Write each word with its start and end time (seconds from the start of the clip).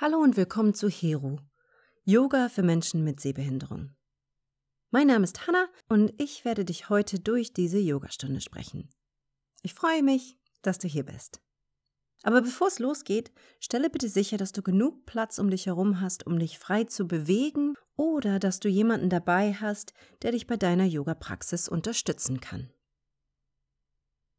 Hallo 0.00 0.18
und 0.18 0.36
willkommen 0.36 0.74
zu 0.74 0.88
Heru, 0.88 1.38
Yoga 2.04 2.48
für 2.48 2.62
Menschen 2.62 3.02
mit 3.02 3.18
Sehbehinderung. 3.18 3.96
Mein 4.92 5.08
Name 5.08 5.24
ist 5.24 5.48
Hanna 5.48 5.66
und 5.88 6.14
ich 6.18 6.44
werde 6.44 6.64
dich 6.64 6.88
heute 6.88 7.18
durch 7.18 7.52
diese 7.52 7.80
Yogastunde 7.80 8.40
sprechen. 8.40 8.88
Ich 9.62 9.74
freue 9.74 10.04
mich, 10.04 10.38
dass 10.62 10.78
du 10.78 10.86
hier 10.86 11.02
bist. 11.02 11.40
Aber 12.22 12.42
bevor 12.42 12.68
es 12.68 12.78
losgeht, 12.78 13.32
stelle 13.58 13.90
bitte 13.90 14.08
sicher, 14.08 14.36
dass 14.36 14.52
du 14.52 14.62
genug 14.62 15.04
Platz 15.04 15.40
um 15.40 15.50
dich 15.50 15.66
herum 15.66 16.00
hast, 16.00 16.24
um 16.28 16.38
dich 16.38 16.60
frei 16.60 16.84
zu 16.84 17.08
bewegen 17.08 17.74
oder 17.96 18.38
dass 18.38 18.60
du 18.60 18.68
jemanden 18.68 19.10
dabei 19.10 19.52
hast, 19.52 19.94
der 20.22 20.30
dich 20.30 20.46
bei 20.46 20.56
deiner 20.56 20.84
Yoga-Praxis 20.84 21.68
unterstützen 21.68 22.40
kann. 22.40 22.70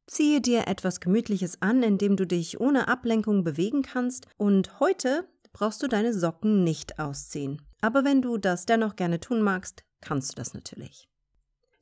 Ziehe 0.08 0.40
dir 0.40 0.70
etwas 0.70 1.02
Gemütliches 1.02 1.62
an, 1.62 1.84
in 1.84 1.98
dem 1.98 2.16
du 2.16 2.26
dich 2.26 2.62
ohne 2.62 2.88
Ablenkung 2.88 3.44
bewegen 3.44 3.82
kannst 3.82 4.26
und 4.38 4.80
heute 4.80 5.28
brauchst 5.60 5.84
du 5.84 5.88
deine 5.88 6.14
Socken 6.14 6.64
nicht 6.64 7.00
ausziehen. 7.00 7.62
Aber 7.82 8.06
wenn 8.06 8.22
du 8.22 8.38
das 8.38 8.66
dennoch 8.66 8.96
gerne 8.96 9.20
tun 9.20 9.42
magst, 9.42 9.84
kannst 10.00 10.32
du 10.32 10.36
das 10.36 10.54
natürlich. 10.54 11.10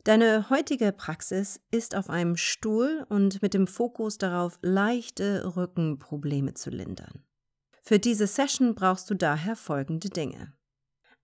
Deine 0.03 0.49
heutige 0.49 0.91
Praxis 0.91 1.59
ist 1.69 1.95
auf 1.95 2.09
einem 2.09 2.37
Stuhl 2.37 3.05
und 3.07 3.39
mit 3.43 3.53
dem 3.53 3.67
Fokus 3.67 4.17
darauf, 4.17 4.57
leichte 4.63 5.55
Rückenprobleme 5.55 6.55
zu 6.55 6.71
lindern. 6.71 7.23
Für 7.83 7.99
diese 7.99 8.25
Session 8.25 8.73
brauchst 8.73 9.11
du 9.11 9.13
daher 9.13 9.55
folgende 9.55 10.09
Dinge. 10.09 10.53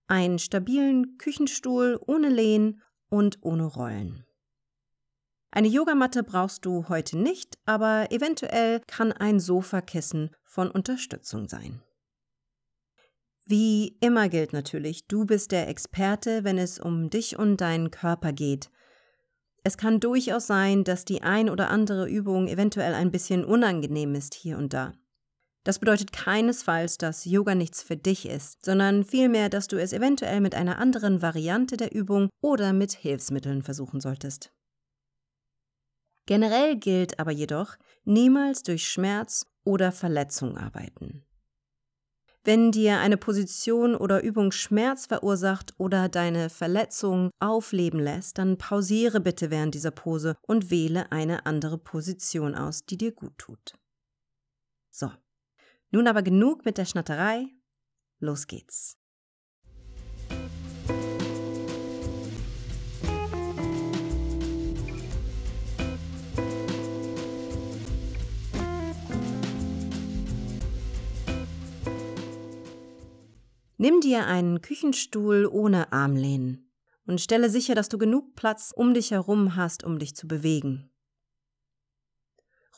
Einen 0.06 0.38
stabilen 0.38 1.18
Küchenstuhl 1.18 1.98
ohne 2.06 2.28
Lehnen 2.28 2.82
und 3.08 3.38
ohne 3.42 3.64
Rollen. 3.64 4.24
Eine 5.50 5.68
Yogamatte 5.68 6.22
brauchst 6.22 6.64
du 6.66 6.88
heute 6.88 7.18
nicht, 7.18 7.58
aber 7.64 8.12
eventuell 8.12 8.80
kann 8.86 9.10
ein 9.10 9.40
Sofakissen 9.40 10.30
von 10.44 10.70
Unterstützung 10.70 11.48
sein. 11.48 11.82
Wie 13.46 13.96
immer 14.00 14.30
gilt 14.30 14.54
natürlich, 14.54 15.06
du 15.06 15.26
bist 15.26 15.52
der 15.52 15.68
Experte, 15.68 16.44
wenn 16.44 16.56
es 16.56 16.78
um 16.78 17.10
dich 17.10 17.38
und 17.38 17.60
deinen 17.60 17.90
Körper 17.90 18.32
geht. 18.32 18.70
Es 19.64 19.76
kann 19.76 20.00
durchaus 20.00 20.46
sein, 20.46 20.84
dass 20.84 21.04
die 21.04 21.22
ein 21.22 21.50
oder 21.50 21.70
andere 21.70 22.08
Übung 22.08 22.48
eventuell 22.48 22.94
ein 22.94 23.10
bisschen 23.10 23.44
unangenehm 23.44 24.14
ist 24.14 24.34
hier 24.34 24.56
und 24.56 24.72
da. 24.72 24.92
Das 25.64 25.78
bedeutet 25.78 26.12
keinesfalls, 26.12 26.98
dass 26.98 27.24
Yoga 27.24 27.54
nichts 27.54 27.82
für 27.82 27.96
dich 27.96 28.28
ist, 28.28 28.64
sondern 28.64 29.04
vielmehr, 29.04 29.48
dass 29.48 29.66
du 29.66 29.76
es 29.80 29.94
eventuell 29.94 30.40
mit 30.40 30.54
einer 30.54 30.78
anderen 30.78 31.22
Variante 31.22 31.78
der 31.78 31.94
Übung 31.94 32.28
oder 32.42 32.74
mit 32.74 32.92
Hilfsmitteln 32.92 33.62
versuchen 33.62 34.00
solltest. 34.00 34.52
Generell 36.26 36.76
gilt 36.76 37.18
aber 37.18 37.30
jedoch, 37.30 37.76
niemals 38.04 38.62
durch 38.62 38.86
Schmerz 38.86 39.46
oder 39.64 39.92
Verletzung 39.92 40.56
arbeiten. 40.56 41.24
Wenn 42.46 42.72
dir 42.72 42.98
eine 42.98 43.16
Position 43.16 43.94
oder 43.96 44.22
Übung 44.22 44.52
Schmerz 44.52 45.06
verursacht 45.06 45.72
oder 45.78 46.10
deine 46.10 46.50
Verletzung 46.50 47.30
aufleben 47.40 47.98
lässt, 47.98 48.36
dann 48.36 48.58
pausiere 48.58 49.20
bitte 49.20 49.50
während 49.50 49.74
dieser 49.74 49.90
Pose 49.90 50.36
und 50.42 50.70
wähle 50.70 51.10
eine 51.10 51.46
andere 51.46 51.78
Position 51.78 52.54
aus, 52.54 52.84
die 52.84 52.98
dir 52.98 53.12
gut 53.12 53.38
tut. 53.38 53.78
So, 54.90 55.10
nun 55.90 56.06
aber 56.06 56.22
genug 56.22 56.66
mit 56.66 56.76
der 56.76 56.84
Schnatterei. 56.84 57.46
Los 58.18 58.46
geht's. 58.46 58.98
Nimm 73.76 74.00
dir 74.00 74.26
einen 74.26 74.60
Küchenstuhl 74.60 75.46
ohne 75.46 75.92
Armlehnen 75.92 76.70
und 77.06 77.20
stelle 77.20 77.50
sicher, 77.50 77.74
dass 77.74 77.88
du 77.88 77.98
genug 77.98 78.34
Platz 78.36 78.72
um 78.74 78.94
dich 78.94 79.10
herum 79.10 79.56
hast, 79.56 79.84
um 79.84 79.98
dich 79.98 80.14
zu 80.14 80.28
bewegen. 80.28 80.90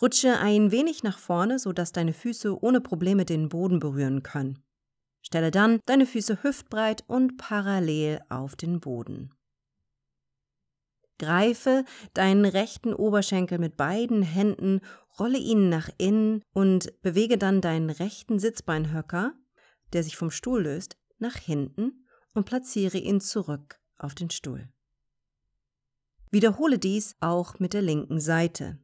Rutsche 0.01 0.39
ein 0.39 0.73
wenig 0.73 1.03
nach 1.03 1.19
vorne, 1.19 1.59
sodass 1.59 1.93
deine 1.93 2.13
Füße 2.13 2.63
ohne 2.63 2.81
Probleme 2.81 3.25
den 3.25 3.49
Boden 3.49 3.79
berühren 3.79 4.23
können. 4.23 4.59
Stelle 5.23 5.51
dann 5.51 5.81
deine 5.87 6.07
Füße 6.07 6.43
hüftbreit 6.43 7.05
und 7.07 7.37
parallel 7.37 8.21
auf 8.29 8.57
den 8.57 8.81
Boden. 8.81 9.33
Greife 11.19 11.85
deinen 12.13 12.45
rechten 12.45 12.93
Oberschenkel 12.93 13.59
mit 13.59 13.77
beiden 13.77 14.23
Händen, 14.23 14.81
rolle 15.19 15.39
ihn 15.39 15.71
nach 15.71 15.89
innen 15.97 16.43
und 16.53 16.93
bewege 17.01 17.39
dann 17.39 17.63
deinen 17.63 17.89
rechten 17.89 18.39
Sitzbeinhöcker 18.39 19.33
der 19.93 20.03
sich 20.03 20.17
vom 20.17 20.31
Stuhl 20.31 20.63
löst, 20.63 20.97
nach 21.19 21.37
hinten 21.37 22.07
und 22.35 22.45
platziere 22.45 22.99
ihn 22.99 23.21
zurück 23.21 23.81
auf 23.99 24.15
den 24.15 24.31
Stuhl. 24.31 24.69
Wiederhole 26.31 26.79
dies 26.79 27.15
auch 27.21 27.59
mit 27.59 27.73
der 27.73 27.83
linken 27.83 28.21
Seite. 28.21 28.79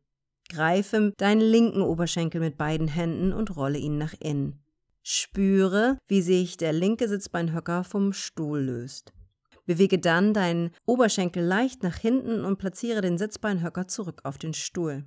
Greife 0.49 1.13
deinen 1.17 1.41
linken 1.41 1.83
Oberschenkel 1.83 2.41
mit 2.41 2.57
beiden 2.57 2.89
Händen 2.89 3.33
und 3.33 3.57
rolle 3.57 3.79
ihn 3.79 3.99
nach 3.99 4.15
innen. 4.21 4.63
Spüre, 5.03 5.99
wie 6.07 6.23
sich 6.23 6.57
der 6.57 6.73
linke 6.73 7.09
Sitzbeinhöcker 7.09 7.85
vom 7.85 8.13
Stuhl 8.13 8.61
löst. 8.61 9.13
Bewege 9.67 9.99
dann 9.99 10.35
deinen 10.35 10.71
Oberschenkel 10.87 11.43
leicht 11.43 11.83
nach 11.83 11.97
hinten 11.97 12.45
und 12.45 12.59
platziere 12.59 13.01
den 13.01 13.19
Sitzbeinhöcker 13.19 13.89
zurück 13.89 14.21
auf 14.25 14.39
den 14.39 14.55
Stuhl. 14.55 15.05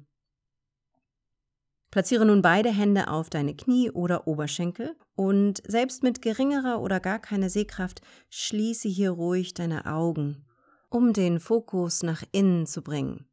Platziere 1.95 2.25
nun 2.25 2.41
beide 2.41 2.73
Hände 2.73 3.07
auf 3.07 3.29
deine 3.29 3.55
Knie 3.55 3.89
oder 3.89 4.27
Oberschenkel 4.27 4.97
und 5.15 5.63
selbst 5.65 6.03
mit 6.03 6.21
geringerer 6.21 6.81
oder 6.81 6.99
gar 6.99 7.19
keiner 7.19 7.49
Sehkraft 7.49 8.01
schließe 8.29 8.89
hier 8.89 9.11
ruhig 9.11 9.53
deine 9.53 9.85
Augen, 9.85 10.45
um 10.89 11.13
den 11.13 11.39
Fokus 11.39 12.03
nach 12.03 12.21
innen 12.33 12.65
zu 12.65 12.81
bringen, 12.81 13.29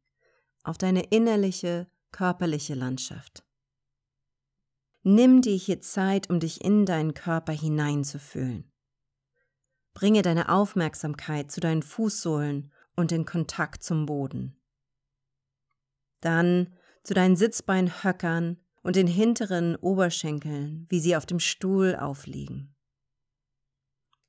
auf 0.63 0.77
deine 0.77 1.03
innerliche, 1.07 1.87
körperliche 2.13 2.73
Landschaft. 2.73 3.43
Nimm 5.01 5.41
dir 5.41 5.57
hier 5.57 5.81
Zeit, 5.81 6.29
um 6.29 6.39
dich 6.39 6.63
in 6.63 6.85
deinen 6.85 7.13
Körper 7.13 7.51
hineinzufühlen. 7.51 8.71
Bringe 9.93 10.21
deine 10.21 10.47
Aufmerksamkeit 10.47 11.51
zu 11.51 11.59
deinen 11.59 11.83
Fußsohlen 11.83 12.71
und 12.95 13.11
den 13.11 13.25
Kontakt 13.25 13.83
zum 13.83 14.05
Boden. 14.05 14.55
Dann 16.21 16.73
zu 17.03 17.13
deinen 17.13 17.35
Sitzbeinhöckern 17.35 18.57
und 18.81 18.95
den 18.95 19.07
hinteren 19.07 19.75
Oberschenkeln, 19.75 20.85
wie 20.89 20.99
sie 20.99 21.15
auf 21.15 21.25
dem 21.25 21.39
Stuhl 21.39 21.95
aufliegen. 21.95 22.75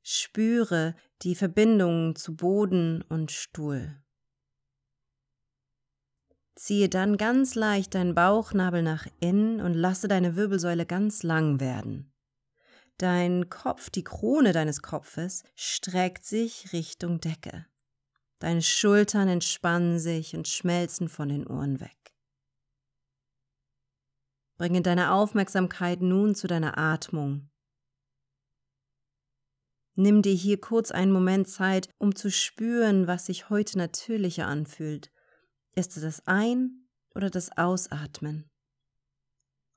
Spüre 0.03 0.95
die 1.23 1.35
Verbindung 1.35 2.15
zu 2.15 2.37
Boden 2.37 3.03
und 3.09 3.33
Stuhl. 3.33 3.97
Ziehe 6.57 6.89
dann 6.89 7.17
ganz 7.17 7.55
leicht 7.55 7.95
deinen 7.95 8.15
Bauchnabel 8.15 8.83
nach 8.83 9.07
innen 9.19 9.61
und 9.61 9.75
lasse 9.75 10.07
deine 10.07 10.37
Wirbelsäule 10.37 10.87
ganz 10.87 11.23
lang 11.23 11.59
werden. 11.59 12.13
Dein 12.99 13.49
Kopf, 13.51 13.91
die 13.91 14.05
Krone 14.05 14.53
deines 14.53 14.81
Kopfes, 14.81 15.43
streckt 15.57 16.25
sich 16.25 16.73
Richtung 16.73 17.21
Decke. 17.21 17.67
Deine 18.39 18.63
Schultern 18.63 19.29
entspannen 19.29 19.99
sich 19.99 20.37
und 20.37 20.47
schmelzen 20.47 21.09
von 21.09 21.29
den 21.29 21.47
Ohren 21.47 21.81
weg. 21.81 22.14
Bringe 24.65 24.81
deine 24.81 25.13
Aufmerksamkeit 25.13 26.01
nun 26.01 26.35
zu 26.35 26.47
deiner 26.47 26.79
Atmung. 26.79 27.51
Nimm 29.95 30.23
dir 30.23 30.33
hier 30.33 30.59
kurz 30.59 30.91
einen 30.91 31.13
Moment 31.13 31.49
Zeit, 31.49 31.91
um 31.99 32.17
zu 32.17 32.31
spüren, 32.31 33.07
was 33.07 33.27
sich 33.27 33.51
heute 33.51 33.77
natürlicher 33.77 34.47
anfühlt. 34.47 35.13
Ist 35.75 35.99
es 35.99 36.03
das 36.03 36.27
Ein- 36.27 36.89
oder 37.15 37.29
das 37.29 37.55
Ausatmen? 37.59 38.51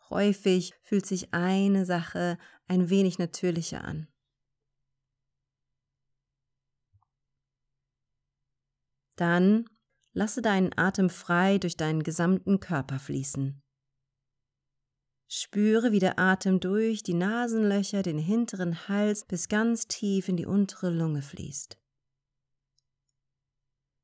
Häufig 0.09 0.73
fühlt 0.83 1.05
sich 1.05 1.33
eine 1.33 1.85
Sache 1.85 2.37
ein 2.69 2.89
wenig 2.89 3.19
natürlicher 3.19 3.83
an. 3.83 4.07
Dann 9.17 9.69
lasse 10.13 10.41
deinen 10.41 10.71
Atem 10.77 11.09
frei 11.09 11.57
durch 11.57 11.75
deinen 11.75 12.03
gesamten 12.03 12.61
Körper 12.61 12.99
fließen. 12.99 13.61
Spüre, 15.29 15.91
wie 15.91 15.99
der 15.99 16.19
Atem 16.19 16.61
durch 16.61 17.03
die 17.03 17.13
Nasenlöcher, 17.13 18.01
den 18.01 18.17
hinteren 18.17 18.87
Hals 18.87 19.25
bis 19.25 19.49
ganz 19.49 19.87
tief 19.87 20.29
in 20.29 20.37
die 20.37 20.45
untere 20.45 20.89
Lunge 20.89 21.21
fließt. 21.21 21.77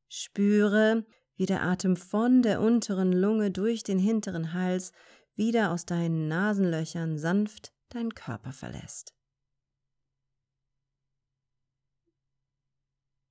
Spüre, 0.09 1.05
wie 1.35 1.45
der 1.45 1.63
Atem 1.63 1.95
von 1.95 2.41
der 2.41 2.61
unteren 2.61 3.13
Lunge 3.13 3.51
durch 3.51 3.83
den 3.83 3.99
hinteren 3.99 4.53
Hals 4.53 4.91
wieder 5.35 5.71
aus 5.71 5.85
deinen 5.85 6.27
Nasenlöchern 6.27 7.17
sanft 7.17 7.73
deinen 7.89 8.13
Körper 8.13 8.51
verlässt. 8.51 9.15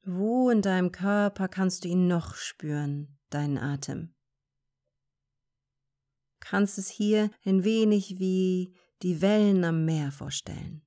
Wo 0.05 0.50
in 0.50 0.62
deinem 0.62 0.91
Körper 0.91 1.47
kannst 1.47 1.85
du 1.85 1.88
ihn 1.88 2.09
noch 2.09 2.35
spüren, 2.35 3.19
deinen 3.31 3.59
Atem? 3.59 4.15
Kannst 6.43 6.77
es 6.77 6.89
hier 6.89 7.31
ein 7.44 7.65
wenig 7.65 8.19
wie 8.19 8.75
die 9.03 9.23
Wellen 9.23 9.65
am 9.65 9.85
Meer 9.85 10.12
vorstellen. 10.12 10.83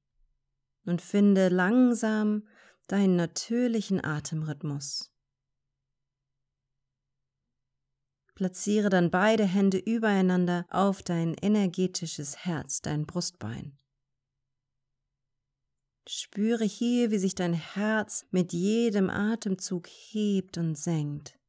und 0.86 1.02
finde 1.02 1.50
langsam 1.50 2.48
deinen 2.88 3.16
natürlichen 3.16 4.04
Atemrhythmus. 4.04 5.12
Platziere 8.36 8.90
dann 8.90 9.10
beide 9.10 9.46
Hände 9.46 9.78
übereinander 9.78 10.66
auf 10.70 11.02
dein 11.02 11.34
energetisches 11.36 12.46
Herz, 12.46 12.82
dein 12.82 13.06
Brustbein. 13.06 13.80
Spüre 16.08 16.66
hier, 16.66 17.10
wie 17.10 17.18
sich 17.18 17.34
dein 17.34 17.54
Herz 17.54 18.28
mit 18.30 18.54
jedem 18.54 19.10
Atemzug 19.10 19.88
hebt 19.88 20.58
und 20.60 20.76
senkt, 20.76 21.40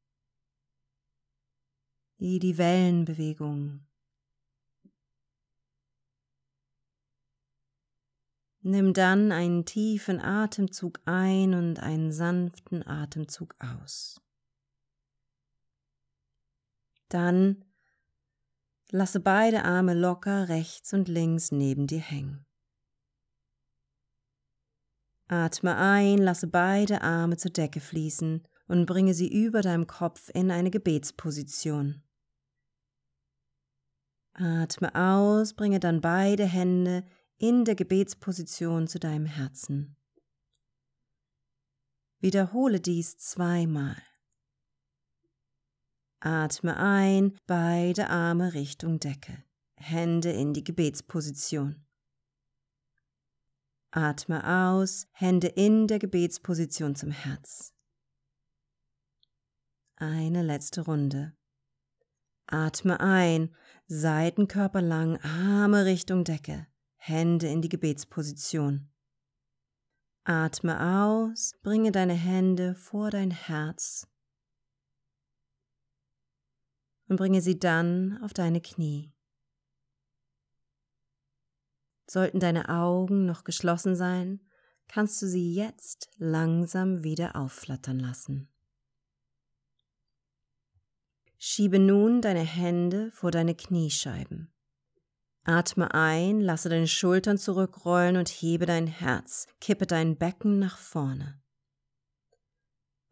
wie 2.17 2.39
die 2.39 2.57
Wellenbewegung. 2.57 3.86
Nimm 8.67 8.93
dann 8.93 9.31
einen 9.31 9.63
tiefen 9.63 10.19
Atemzug 10.19 10.99
ein 11.05 11.53
und 11.53 11.79
einen 11.79 12.11
sanften 12.11 12.85
Atemzug 12.85 13.55
aus. 13.59 14.19
Dann 17.07 17.63
lasse 18.91 19.21
beide 19.21 19.63
Arme 19.63 19.93
locker 19.93 20.49
rechts 20.49 20.91
und 20.91 21.07
links 21.07 21.53
neben 21.53 21.87
dir 21.87 22.01
hängen. 22.01 22.45
Atme 25.29 25.77
ein, 25.77 26.17
lasse 26.17 26.47
beide 26.47 27.03
Arme 27.03 27.37
zur 27.37 27.51
Decke 27.51 27.79
fließen 27.79 28.45
und 28.67 28.85
bringe 28.85 29.13
sie 29.13 29.31
über 29.31 29.61
deinem 29.61 29.87
Kopf 29.87 30.29
in 30.33 30.51
eine 30.51 30.71
Gebetsposition. 30.71 32.03
Atme 34.33 34.93
aus, 34.93 35.53
bringe 35.53 35.79
dann 35.79 36.01
beide 36.01 36.45
Hände 36.45 37.05
in 37.37 37.65
der 37.65 37.75
Gebetsposition 37.75 38.87
zu 38.87 38.99
deinem 38.99 39.25
Herzen. 39.25 39.95
Wiederhole 42.19 42.79
dies 42.79 43.17
zweimal. 43.17 44.01
Atme 46.19 46.77
ein, 46.77 47.37
beide 47.45 48.09
Arme 48.09 48.53
Richtung 48.55 48.99
Decke, 48.99 49.43
Hände 49.75 50.31
in 50.31 50.53
die 50.53 50.63
Gebetsposition. 50.63 51.85
Atme 53.91 54.69
aus, 54.69 55.07
Hände 55.11 55.47
in 55.47 55.87
der 55.87 55.99
Gebetsposition 55.99 56.95
zum 56.95 57.11
Herz. 57.11 57.73
Eine 59.95 60.41
letzte 60.41 60.81
Runde. 60.81 61.37
Atme 62.47 62.99
ein, 62.99 63.55
Seitenkörper 63.87 64.81
lang, 64.81 65.17
Arme 65.21 65.85
Richtung 65.85 66.23
Decke, 66.23 66.67
Hände 67.07 67.47
in 67.47 67.61
die 67.61 67.69
Gebetsposition. 67.69 68.89
Atme 70.25 71.05
aus, 71.05 71.53
bringe 71.63 71.93
deine 71.93 72.13
Hände 72.13 72.75
vor 72.75 73.11
dein 73.11 73.31
Herz 73.31 74.07
und 77.07 77.15
bringe 77.15 77.41
sie 77.41 77.57
dann 77.57 78.21
auf 78.21 78.33
deine 78.33 78.59
Knie. 78.59 79.13
Sollten 82.09 82.41
deine 82.41 82.67
Augen 82.67 83.25
noch 83.25 83.45
geschlossen 83.45 83.95
sein, 83.95 84.41
kannst 84.89 85.21
du 85.21 85.27
sie 85.27 85.53
jetzt 85.53 86.09
langsam 86.17 87.03
wieder 87.03 87.37
aufflattern 87.37 87.99
lassen. 87.99 88.49
Schiebe 91.37 91.79
nun 91.79 92.21
deine 92.21 92.43
Hände 92.43 93.11
vor 93.11 93.31
deine 93.31 93.55
Kniescheiben. 93.55 94.51
Atme 95.47 95.93
ein, 95.93 96.41
lasse 96.41 96.67
deine 96.67 96.87
Schultern 96.87 97.37
zurückrollen 97.37 98.17
und 98.17 98.27
hebe 98.27 98.65
dein 98.65 98.85
Herz, 98.85 99.47
kippe 99.61 99.87
dein 99.87 100.17
Becken 100.17 100.59
nach 100.59 100.77
vorne. 100.77 101.39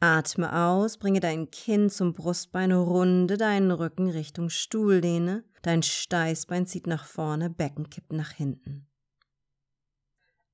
Atme 0.01 0.53
aus, 0.53 0.97
bringe 0.97 1.21
dein 1.21 1.49
Kinn 1.49 1.89
zum 1.89 2.13
Brustbein, 2.13 2.73
runde 2.73 3.37
deinen 3.37 3.71
Rücken 3.71 4.09
Richtung 4.09 4.49
Stuhllehne, 4.49 5.45
dein 5.61 5.81
Steißbein 5.81 6.67
zieht 6.67 6.87
nach 6.87 7.05
vorne, 7.05 7.49
Becken 7.49 7.89
kippt 7.89 8.11
nach 8.11 8.31
hinten. 8.31 8.85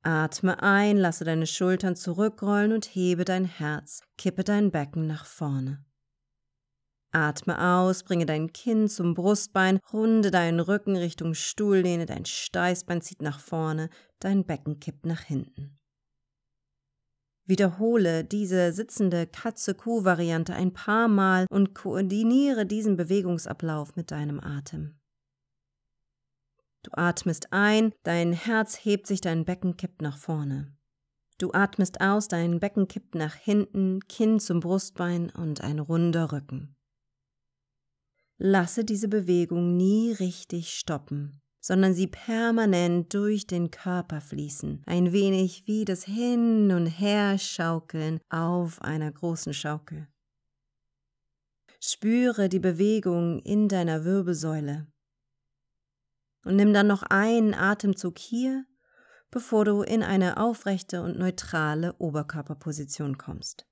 Atme 0.04 0.62
ein, 0.62 0.98
lasse 0.98 1.26
deine 1.26 1.48
Schultern 1.48 1.96
zurückrollen 1.96 2.74
und 2.74 2.86
hebe 2.86 3.26
dein 3.26 3.46
Herz, 3.46 4.02
kippe 4.20 4.44
dein 4.44 4.70
Becken 4.70 5.08
nach 5.08 5.26
vorne. 5.26 5.84
Atme 7.12 7.60
aus, 7.60 8.04
bringe 8.04 8.26
dein 8.26 8.54
Kinn 8.54 8.88
zum 8.88 9.14
Brustbein, 9.14 9.80
runde 9.92 10.32
deinen 10.32 10.60
Rücken 10.60 10.96
Richtung 10.96 11.34
Stuhllehne, 11.34 12.06
dein 12.06 12.26
Steißbein 12.26 13.02
zieht 13.02 13.22
nach 13.22 13.40
vorne, 13.40 13.90
dein 14.20 14.46
Becken 14.46 14.80
kippt 14.80 15.06
nach 15.06 15.22
hinten. 15.22 15.78
Wiederhole 17.46 18.24
diese 18.24 18.72
sitzende 18.72 19.28
Katze-Kuh-Variante 19.28 20.54
ein 20.54 20.74
paar 20.74 21.08
Mal 21.08 21.48
und 21.50 21.74
koordiniere 21.74 22.66
diesen 22.66 22.96
Bewegungsablauf 22.96 23.96
mit 23.96 24.12
deinem 24.12 24.40
Atem. 24.40 24.98
Du 26.84 26.92
atmest 26.94 27.52
ein, 27.52 27.94
dein 28.04 28.34
Herz 28.34 28.86
hebt 28.86 29.06
sich, 29.06 29.22
dein 29.22 29.46
Becken 29.46 29.76
kippt 29.76 30.02
nach 30.02 30.18
vorne. 30.18 30.74
Du 31.38 31.52
atmest 31.52 32.00
aus, 32.02 32.28
dein 32.28 32.60
Becken 32.60 32.88
kippt 32.88 33.16
nach 33.16 33.36
hinten, 33.36 34.00
Kinn 34.08 34.40
zum 34.40 34.60
Brustbein 34.62 35.30
und 35.32 35.62
ein 35.62 35.80
runder 35.80 36.32
Rücken. 36.32 36.76
Lasse 38.44 38.84
diese 38.84 39.08
Bewegung 39.08 39.78
nie 39.78 40.14
richtig 40.14 40.74
stoppen 40.74 41.42
sondern 41.62 41.94
sie 41.94 42.08
permanent 42.08 43.14
durch 43.14 43.46
den 43.46 43.70
Körper 43.70 44.20
fließen, 44.20 44.82
ein 44.88 45.14
wenig 45.14 45.68
wie 45.68 45.86
das 45.86 46.04
Hin- 46.04 46.72
und 46.72 46.88
Herschaukeln 46.88 48.20
auf 48.30 48.82
einer 48.82 49.12
großen 49.12 49.54
Schaukel. 49.54 50.08
Spüre 51.80 52.50
die 52.50 52.60
Bewegung 52.60 53.40
in 53.40 53.70
deiner 53.70 54.04
Wirbelsäule 54.04 54.88
und 56.44 56.56
nimm 56.56 56.74
dann 56.74 56.88
noch 56.88 57.04
einen 57.04 57.54
Atemzug 57.54 58.18
hier, 58.18 58.66
bevor 59.30 59.64
du 59.64 59.84
in 59.84 60.02
eine 60.02 60.38
aufrechte 60.38 61.04
und 61.04 61.18
neutrale 61.18 61.94
Oberkörperposition 62.00 63.20
kommst. 63.20 63.68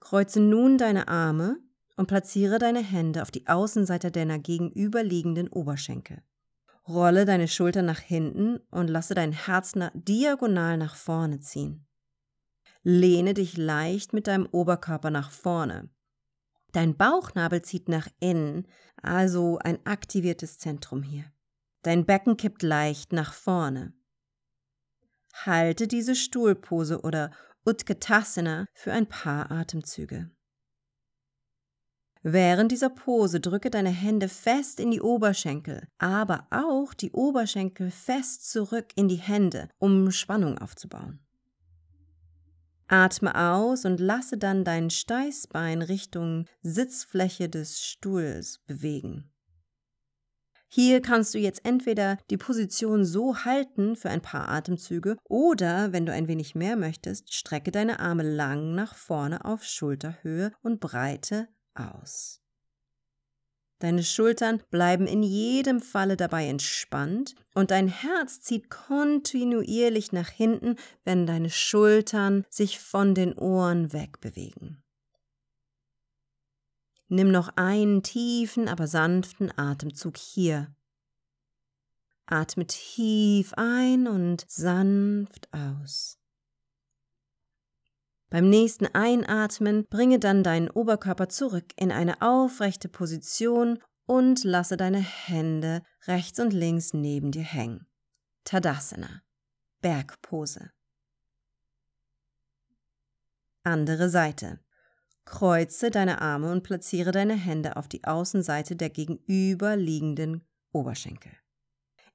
Kreuze 0.00 0.40
nun 0.40 0.78
deine 0.78 1.08
Arme 1.08 1.58
und 1.96 2.06
platziere 2.06 2.58
deine 2.58 2.82
Hände 2.82 3.22
auf 3.22 3.30
die 3.30 3.46
Außenseite 3.46 4.10
deiner 4.10 4.38
gegenüberliegenden 4.38 5.48
Oberschenkel. 5.48 6.22
Rolle 6.86 7.24
deine 7.24 7.48
Schultern 7.48 7.86
nach 7.86 7.98
hinten 7.98 8.58
und 8.70 8.88
lasse 8.88 9.14
dein 9.14 9.32
Herz 9.32 9.72
diagonal 9.94 10.76
nach 10.76 10.94
vorne 10.94 11.40
ziehen. 11.40 11.86
Lehne 12.82 13.34
dich 13.34 13.56
leicht 13.56 14.12
mit 14.12 14.28
deinem 14.28 14.46
Oberkörper 14.46 15.10
nach 15.10 15.32
vorne. 15.32 15.90
Dein 16.70 16.96
Bauchnabel 16.96 17.62
zieht 17.62 17.88
nach 17.88 18.08
innen, 18.20 18.68
also 19.02 19.58
ein 19.58 19.84
aktiviertes 19.84 20.58
Zentrum 20.58 21.02
hier. 21.02 21.24
Dein 21.82 22.04
Becken 22.04 22.36
kippt 22.36 22.62
leicht 22.62 23.12
nach 23.12 23.32
vorne. 23.32 23.92
Halte 25.32 25.88
diese 25.88 26.14
Stuhlpose 26.14 27.00
oder 27.00 27.30
Utkatasana 27.64 28.66
für 28.74 28.92
ein 28.92 29.08
paar 29.08 29.50
Atemzüge. 29.50 30.30
Während 32.28 32.72
dieser 32.72 32.90
Pose 32.90 33.38
drücke 33.38 33.70
deine 33.70 33.90
Hände 33.90 34.28
fest 34.28 34.80
in 34.80 34.90
die 34.90 35.00
Oberschenkel, 35.00 35.86
aber 35.98 36.48
auch 36.50 36.92
die 36.92 37.12
Oberschenkel 37.12 37.92
fest 37.92 38.50
zurück 38.50 38.86
in 38.96 39.06
die 39.06 39.14
Hände, 39.14 39.68
um 39.78 40.10
Spannung 40.10 40.58
aufzubauen. 40.58 41.20
Atme 42.88 43.32
aus 43.32 43.84
und 43.84 44.00
lasse 44.00 44.38
dann 44.38 44.64
dein 44.64 44.90
Steißbein 44.90 45.82
Richtung 45.82 46.46
Sitzfläche 46.62 47.48
des 47.48 47.80
Stuhls 47.80 48.58
bewegen. 48.66 49.30
Hier 50.66 51.00
kannst 51.00 51.32
du 51.32 51.38
jetzt 51.38 51.64
entweder 51.64 52.18
die 52.28 52.38
Position 52.38 53.04
so 53.04 53.44
halten 53.44 53.94
für 53.94 54.10
ein 54.10 54.20
paar 54.20 54.48
Atemzüge 54.48 55.16
oder, 55.22 55.92
wenn 55.92 56.06
du 56.06 56.12
ein 56.12 56.26
wenig 56.26 56.56
mehr 56.56 56.74
möchtest, 56.74 57.32
strecke 57.32 57.70
deine 57.70 58.00
Arme 58.00 58.24
lang 58.24 58.74
nach 58.74 58.96
vorne 58.96 59.44
auf 59.44 59.62
Schulterhöhe 59.62 60.50
und 60.62 60.80
breite 60.80 61.46
aus. 61.76 62.40
Deine 63.78 64.02
Schultern 64.02 64.62
bleiben 64.70 65.06
in 65.06 65.22
jedem 65.22 65.80
Falle 65.80 66.16
dabei 66.16 66.46
entspannt 66.46 67.34
und 67.54 67.70
dein 67.70 67.88
Herz 67.88 68.40
zieht 68.40 68.70
kontinuierlich 68.70 70.12
nach 70.12 70.28
hinten, 70.28 70.76
wenn 71.04 71.26
deine 71.26 71.50
Schultern 71.50 72.46
sich 72.48 72.80
von 72.80 73.14
den 73.14 73.34
Ohren 73.34 73.92
wegbewegen. 73.92 74.82
Nimm 77.08 77.30
noch 77.30 77.50
einen 77.56 78.02
tiefen, 78.02 78.66
aber 78.66 78.86
sanften 78.86 79.56
Atemzug 79.56 80.16
hier. 80.16 80.74
Atme 82.24 82.66
tief 82.66 83.52
ein 83.54 84.08
und 84.08 84.44
sanft 84.48 85.48
aus. 85.52 86.18
Beim 88.28 88.50
nächsten 88.50 88.86
Einatmen 88.86 89.86
bringe 89.88 90.18
dann 90.18 90.42
deinen 90.42 90.68
Oberkörper 90.68 91.28
zurück 91.28 91.66
in 91.76 91.92
eine 91.92 92.20
aufrechte 92.22 92.88
Position 92.88 93.78
und 94.06 94.44
lasse 94.44 94.76
deine 94.76 94.98
Hände 94.98 95.82
rechts 96.06 96.40
und 96.40 96.52
links 96.52 96.92
neben 96.92 97.30
dir 97.30 97.44
hängen. 97.44 97.86
Tadasana. 98.44 99.22
Bergpose. 99.80 100.70
Andere 103.62 104.08
Seite. 104.08 104.60
Kreuze 105.24 105.90
deine 105.90 106.20
Arme 106.20 106.52
und 106.52 106.62
platziere 106.62 107.10
deine 107.10 107.34
Hände 107.34 107.76
auf 107.76 107.88
die 107.88 108.04
Außenseite 108.04 108.76
der 108.76 108.90
gegenüberliegenden 108.90 110.44
Oberschenkel. 110.72 111.32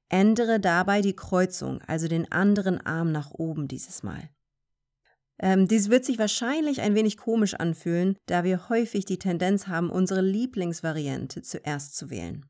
Ändere 0.08 0.60
dabei 0.60 1.02
die 1.02 1.16
Kreuzung, 1.16 1.82
also 1.84 2.08
den 2.08 2.32
anderen 2.32 2.86
Arm 2.86 3.12
nach 3.12 3.32
oben 3.32 3.68
dieses 3.68 4.04
Mal. 4.04 4.30
Ähm, 5.42 5.68
dies 5.68 5.90
wird 5.90 6.06
sich 6.06 6.20
wahrscheinlich 6.20 6.82
ein 6.82 6.94
wenig 6.94 7.18
komisch 7.18 7.56
anfühlen, 7.56 8.16
da 8.28 8.44
wir 8.44 8.70
häufig 8.70 9.06
die 9.06 9.18
Tendenz 9.18 9.68
haben, 9.68 9.90
unsere 9.90 10.22
Lieblingsvariante 10.22 11.42
zuerst 11.42 11.98
zu 11.98 12.12
wählen. 12.12 12.46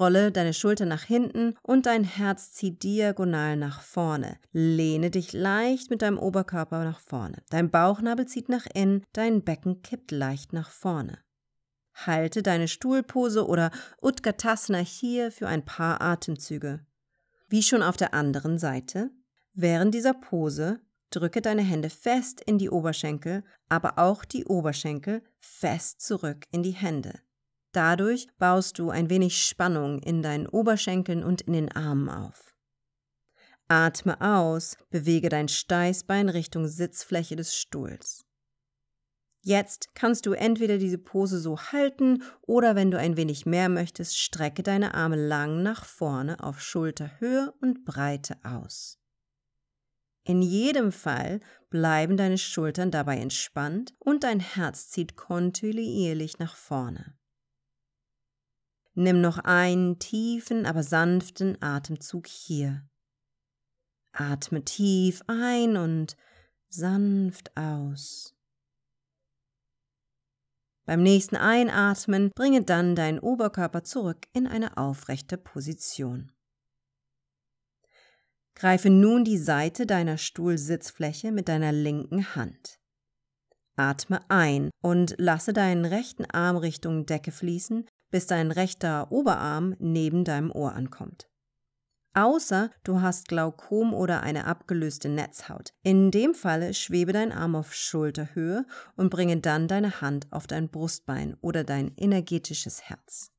Rolle 0.00 0.32
deine 0.32 0.54
Schulter 0.54 0.86
nach 0.86 1.04
hinten 1.04 1.54
und 1.62 1.86
dein 1.86 2.02
Herz 2.02 2.52
zieht 2.52 2.82
diagonal 2.82 3.56
nach 3.56 3.82
vorne. 3.82 4.38
Lehne 4.52 5.10
dich 5.10 5.32
leicht 5.32 5.90
mit 5.90 6.02
deinem 6.02 6.18
Oberkörper 6.18 6.82
nach 6.82 6.98
vorne. 6.98 7.42
Dein 7.50 7.70
Bauchnabel 7.70 8.26
zieht 8.26 8.48
nach 8.48 8.66
innen, 8.74 9.04
dein 9.12 9.44
Becken 9.44 9.82
kippt 9.82 10.10
leicht 10.10 10.52
nach 10.52 10.70
vorne. 10.70 11.18
Halte 11.94 12.42
deine 12.42 12.66
Stuhlpose 12.66 13.46
oder 13.46 13.70
Utkatasana 14.02 14.78
hier 14.78 15.30
für 15.30 15.46
ein 15.46 15.64
paar 15.64 16.00
Atemzüge. 16.00 16.84
Wie 17.48 17.62
schon 17.62 17.82
auf 17.82 17.96
der 17.96 18.14
anderen 18.14 18.58
Seite. 18.58 19.10
Während 19.52 19.94
dieser 19.94 20.14
Pose 20.14 20.80
drücke 21.14 21.40
deine 21.40 21.62
Hände 21.62 21.90
fest 21.90 22.40
in 22.40 22.58
die 22.58 22.70
Oberschenkel, 22.70 23.44
aber 23.68 23.98
auch 23.98 24.24
die 24.24 24.44
Oberschenkel 24.44 25.22
fest 25.38 26.00
zurück 26.00 26.46
in 26.50 26.62
die 26.62 26.72
Hände. 26.72 27.20
Dadurch 27.72 28.28
baust 28.38 28.78
du 28.78 28.90
ein 28.90 29.10
wenig 29.10 29.44
Spannung 29.44 30.00
in 30.00 30.22
deinen 30.22 30.46
Oberschenkeln 30.46 31.24
und 31.24 31.42
in 31.42 31.52
den 31.52 31.72
Armen 31.72 32.08
auf. 32.08 32.54
Atme 33.68 34.20
aus, 34.20 34.76
bewege 34.90 35.28
dein 35.28 35.48
Steißbein 35.48 36.28
Richtung 36.28 36.68
Sitzfläche 36.68 37.34
des 37.34 37.56
Stuhls. 37.56 38.24
Jetzt 39.42 39.94
kannst 39.94 40.26
du 40.26 40.32
entweder 40.32 40.78
diese 40.78 40.98
Pose 40.98 41.38
so 41.38 41.58
halten 41.58 42.22
oder 42.42 42.76
wenn 42.76 42.90
du 42.90 42.98
ein 42.98 43.16
wenig 43.16 43.44
mehr 43.44 43.68
möchtest, 43.68 44.18
strecke 44.18 44.62
deine 44.62 44.94
Arme 44.94 45.16
lang 45.16 45.62
nach 45.62 45.84
vorne 45.84 46.42
auf 46.42 46.60
Schulterhöhe 46.60 47.52
und 47.60 47.84
Breite 47.84 48.36
aus. 48.42 48.98
In 50.24 50.40
jedem 50.40 50.90
Fall 50.90 51.40
bleiben 51.68 52.16
deine 52.16 52.38
Schultern 52.38 52.90
dabei 52.90 53.18
entspannt 53.18 53.94
und 53.98 54.24
dein 54.24 54.40
Herz 54.40 54.88
zieht 54.88 55.16
kontinuierlich 55.16 56.38
nach 56.38 56.56
vorne. 56.56 57.14
Nimm 58.94 59.20
noch 59.20 59.38
einen 59.38 59.98
tiefen, 59.98 60.66
aber 60.66 60.82
sanften 60.82 61.60
Atemzug 61.60 62.26
hier. 62.26 62.88
Atme 64.12 64.64
tief 64.64 65.22
ein 65.26 65.76
und 65.76 66.16
sanft 66.68 67.56
aus. 67.56 68.34
Beim 70.86 71.02
nächsten 71.02 71.36
Einatmen 71.36 72.30
bringe 72.34 72.62
dann 72.62 72.94
deinen 72.94 73.18
Oberkörper 73.18 73.84
zurück 73.84 74.26
in 74.32 74.46
eine 74.46 74.76
aufrechte 74.76 75.36
Position. 75.36 76.33
Greife 78.54 78.90
nun 78.90 79.24
die 79.24 79.38
Seite 79.38 79.86
deiner 79.86 80.16
Stuhlsitzfläche 80.16 81.32
mit 81.32 81.48
deiner 81.48 81.72
linken 81.72 82.34
Hand. 82.36 82.78
Atme 83.76 84.20
ein 84.28 84.70
und 84.80 85.16
lasse 85.18 85.52
deinen 85.52 85.84
rechten 85.84 86.24
Arm 86.26 86.56
Richtung 86.56 87.06
Decke 87.06 87.32
fließen, 87.32 87.86
bis 88.10 88.26
dein 88.26 88.52
rechter 88.52 89.10
Oberarm 89.10 89.74
neben 89.80 90.24
deinem 90.24 90.52
Ohr 90.52 90.72
ankommt. 90.72 91.28
Außer 92.16 92.70
du 92.84 93.00
hast 93.00 93.26
Glaukom 93.26 93.92
oder 93.92 94.22
eine 94.22 94.44
abgelöste 94.44 95.08
Netzhaut. 95.08 95.74
In 95.82 96.12
dem 96.12 96.32
Falle 96.32 96.72
schwebe 96.72 97.12
dein 97.12 97.32
Arm 97.32 97.56
auf 97.56 97.74
Schulterhöhe 97.74 98.64
und 98.94 99.10
bringe 99.10 99.40
dann 99.40 99.66
deine 99.66 100.00
Hand 100.00 100.28
auf 100.30 100.46
dein 100.46 100.68
Brustbein 100.68 101.36
oder 101.40 101.64
dein 101.64 101.92
energetisches 101.96 102.82
Herz. 102.82 103.33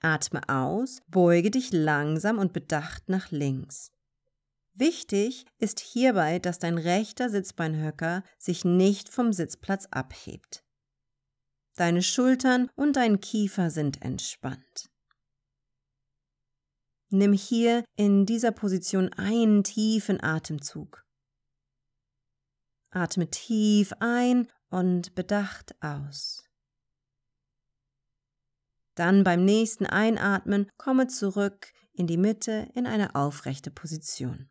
Atme 0.00 0.48
aus, 0.48 1.00
beuge 1.08 1.50
dich 1.50 1.72
langsam 1.72 2.38
und 2.38 2.52
bedacht 2.52 3.08
nach 3.08 3.30
links. 3.30 3.92
Wichtig 4.74 5.46
ist 5.58 5.80
hierbei, 5.80 6.38
dass 6.38 6.58
dein 6.58 6.76
rechter 6.76 7.30
Sitzbeinhöcker 7.30 8.22
sich 8.38 8.64
nicht 8.64 9.08
vom 9.08 9.32
Sitzplatz 9.32 9.86
abhebt. 9.90 10.64
Deine 11.76 12.02
Schultern 12.02 12.70
und 12.74 12.96
dein 12.96 13.20
Kiefer 13.20 13.70
sind 13.70 14.02
entspannt. 14.02 14.90
Nimm 17.08 17.32
hier 17.32 17.84
in 17.96 18.26
dieser 18.26 18.50
Position 18.50 19.12
einen 19.12 19.62
tiefen 19.64 20.22
Atemzug. 20.22 21.04
Atme 22.90 23.30
tief 23.30 23.92
ein 24.00 24.50
und 24.70 25.14
bedacht 25.14 25.74
aus. 25.82 26.45
Dann 28.96 29.22
beim 29.22 29.44
nächsten 29.44 29.86
Einatmen 29.86 30.68
komme 30.76 31.06
zurück 31.06 31.72
in 31.92 32.08
die 32.08 32.16
Mitte 32.16 32.68
in 32.74 32.86
eine 32.88 33.14
aufrechte 33.14 33.70
Position. 33.70 34.50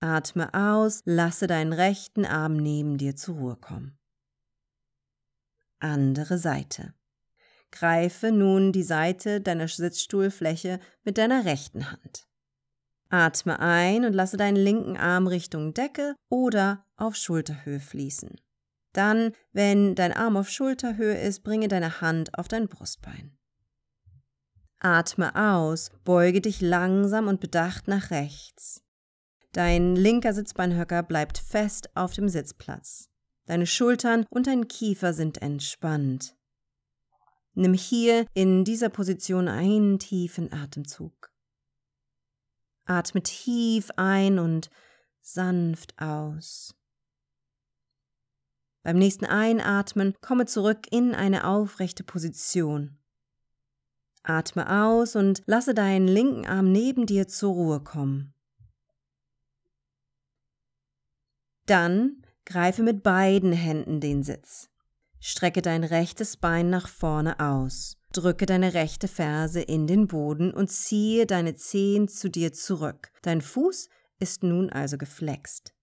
Atme 0.00 0.52
aus, 0.54 1.02
lasse 1.04 1.46
deinen 1.46 1.74
rechten 1.74 2.24
Arm 2.24 2.56
neben 2.56 2.96
dir 2.96 3.16
zur 3.16 3.36
Ruhe 3.36 3.56
kommen 3.56 3.98
andere 5.84 6.38
Seite. 6.38 6.94
Greife 7.70 8.32
nun 8.32 8.72
die 8.72 8.82
Seite 8.82 9.40
deiner 9.40 9.68
Sitzstuhlfläche 9.68 10.80
mit 11.04 11.18
deiner 11.18 11.44
rechten 11.44 11.90
Hand. 11.90 12.26
Atme 13.10 13.60
ein 13.60 14.04
und 14.04 14.12
lasse 14.12 14.36
deinen 14.36 14.56
linken 14.56 14.96
Arm 14.96 15.26
Richtung 15.26 15.74
Decke 15.74 16.16
oder 16.30 16.86
auf 16.96 17.14
Schulterhöhe 17.14 17.80
fließen. 17.80 18.40
Dann, 18.94 19.32
wenn 19.52 19.94
dein 19.94 20.12
Arm 20.12 20.36
auf 20.38 20.48
Schulterhöhe 20.48 21.20
ist, 21.20 21.42
bringe 21.42 21.68
deine 21.68 22.00
Hand 22.00 22.38
auf 22.38 22.48
dein 22.48 22.68
Brustbein. 22.68 23.36
Atme 24.78 25.34
aus, 25.34 25.90
beuge 26.04 26.40
dich 26.40 26.60
langsam 26.60 27.26
und 27.26 27.40
bedacht 27.40 27.88
nach 27.88 28.10
rechts. 28.10 28.82
Dein 29.52 29.96
linker 29.96 30.32
Sitzbeinhöcker 30.32 31.02
bleibt 31.02 31.38
fest 31.38 31.94
auf 31.96 32.12
dem 32.12 32.28
Sitzplatz. 32.28 33.10
Deine 33.46 33.66
Schultern 33.66 34.26
und 34.30 34.46
dein 34.46 34.68
Kiefer 34.68 35.12
sind 35.12 35.42
entspannt. 35.42 36.36
Nimm 37.54 37.74
hier 37.74 38.26
in 38.32 38.64
dieser 38.64 38.90
Position 38.90 39.48
einen 39.48 39.98
tiefen 39.98 40.52
Atemzug. 40.52 41.32
Atme 42.84 43.22
tief 43.22 43.90
ein 43.96 44.38
und 44.38 44.70
sanft 45.20 46.00
aus. 46.00 46.74
Beim 48.84 48.98
nächsten 48.98 49.24
Einatmen 49.24 50.14
komme 50.20 50.44
zurück 50.44 50.86
in 50.90 51.14
eine 51.14 51.46
aufrechte 51.46 52.04
Position. 52.04 52.98
Atme 54.22 54.70
aus 54.70 55.16
und 55.16 55.42
lasse 55.46 55.74
deinen 55.74 56.06
linken 56.06 56.46
Arm 56.46 56.70
neben 56.70 57.06
dir 57.06 57.26
zur 57.26 57.54
Ruhe 57.54 57.80
kommen. 57.80 58.34
Dann 61.66 62.22
Greife 62.44 62.82
mit 62.82 63.02
beiden 63.02 63.52
Händen 63.52 64.00
den 64.00 64.22
Sitz. 64.22 64.68
Strecke 65.18 65.62
dein 65.62 65.82
rechtes 65.82 66.36
Bein 66.36 66.68
nach 66.68 66.88
vorne 66.88 67.40
aus. 67.40 67.96
Drücke 68.12 68.44
deine 68.44 68.74
rechte 68.74 69.08
Ferse 69.08 69.62
in 69.62 69.86
den 69.86 70.06
Boden 70.06 70.52
und 70.52 70.70
ziehe 70.70 71.26
deine 71.26 71.56
Zehen 71.56 72.06
zu 72.08 72.28
dir 72.28 72.52
zurück. 72.52 73.10
Dein 73.22 73.40
Fuß 73.40 73.88
ist 74.18 74.42
nun 74.42 74.68
also 74.68 74.98
geflext. 74.98 75.73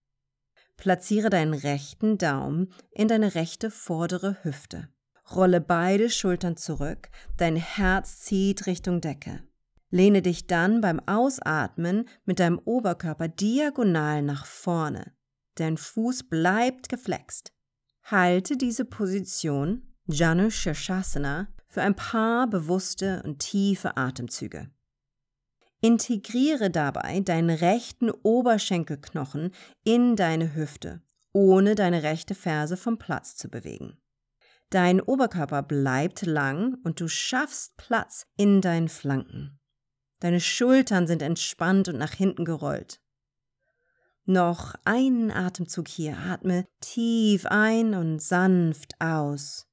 Platziere 0.76 1.30
deinen 1.30 1.54
rechten 1.54 2.18
Daumen 2.18 2.72
in 2.90 3.08
deine 3.08 3.34
rechte 3.34 3.70
vordere 3.70 4.38
Hüfte. 4.42 4.88
Rolle 5.30 5.60
beide 5.60 6.10
Schultern 6.10 6.56
zurück, 6.56 7.08
dein 7.36 7.56
Herz 7.56 8.20
zieht 8.20 8.66
Richtung 8.66 9.00
Decke. 9.00 9.42
Lehne 9.90 10.22
dich 10.22 10.46
dann 10.46 10.80
beim 10.80 11.00
Ausatmen 11.06 12.08
mit 12.24 12.40
deinem 12.40 12.58
Oberkörper 12.58 13.28
diagonal 13.28 14.22
nach 14.22 14.46
vorne. 14.46 15.12
Dein 15.56 15.76
Fuß 15.76 16.24
bleibt 16.24 16.88
geflext. 16.88 17.52
Halte 18.04 18.56
diese 18.56 18.84
Position, 18.84 19.94
Janu 20.06 20.50
Shirshasana, 20.50 21.48
für 21.68 21.82
ein 21.82 21.94
paar 21.94 22.48
bewusste 22.48 23.22
und 23.24 23.38
tiefe 23.38 23.96
Atemzüge. 23.96 24.70
Integriere 25.84 26.70
dabei 26.70 27.18
deinen 27.20 27.50
rechten 27.50 28.10
Oberschenkelknochen 28.10 29.50
in 29.82 30.14
deine 30.14 30.54
Hüfte, 30.54 31.02
ohne 31.32 31.74
deine 31.74 32.04
rechte 32.04 32.36
Ferse 32.36 32.76
vom 32.76 32.98
Platz 32.98 33.36
zu 33.36 33.48
bewegen. 33.48 33.98
Dein 34.70 35.00
Oberkörper 35.00 35.62
bleibt 35.62 36.22
lang 36.22 36.78
und 36.84 37.00
du 37.00 37.08
schaffst 37.08 37.76
Platz 37.76 38.26
in 38.36 38.60
deinen 38.60 38.88
Flanken. 38.88 39.58
Deine 40.20 40.40
Schultern 40.40 41.08
sind 41.08 41.20
entspannt 41.20 41.88
und 41.88 41.98
nach 41.98 42.12
hinten 42.12 42.44
gerollt. 42.44 43.00
Noch 44.24 44.76
einen 44.84 45.32
Atemzug 45.32 45.88
hier. 45.88 46.16
Atme 46.16 46.64
tief 46.80 47.44
ein 47.46 47.94
und 47.94 48.22
sanft 48.22 48.92
aus. 49.00 49.66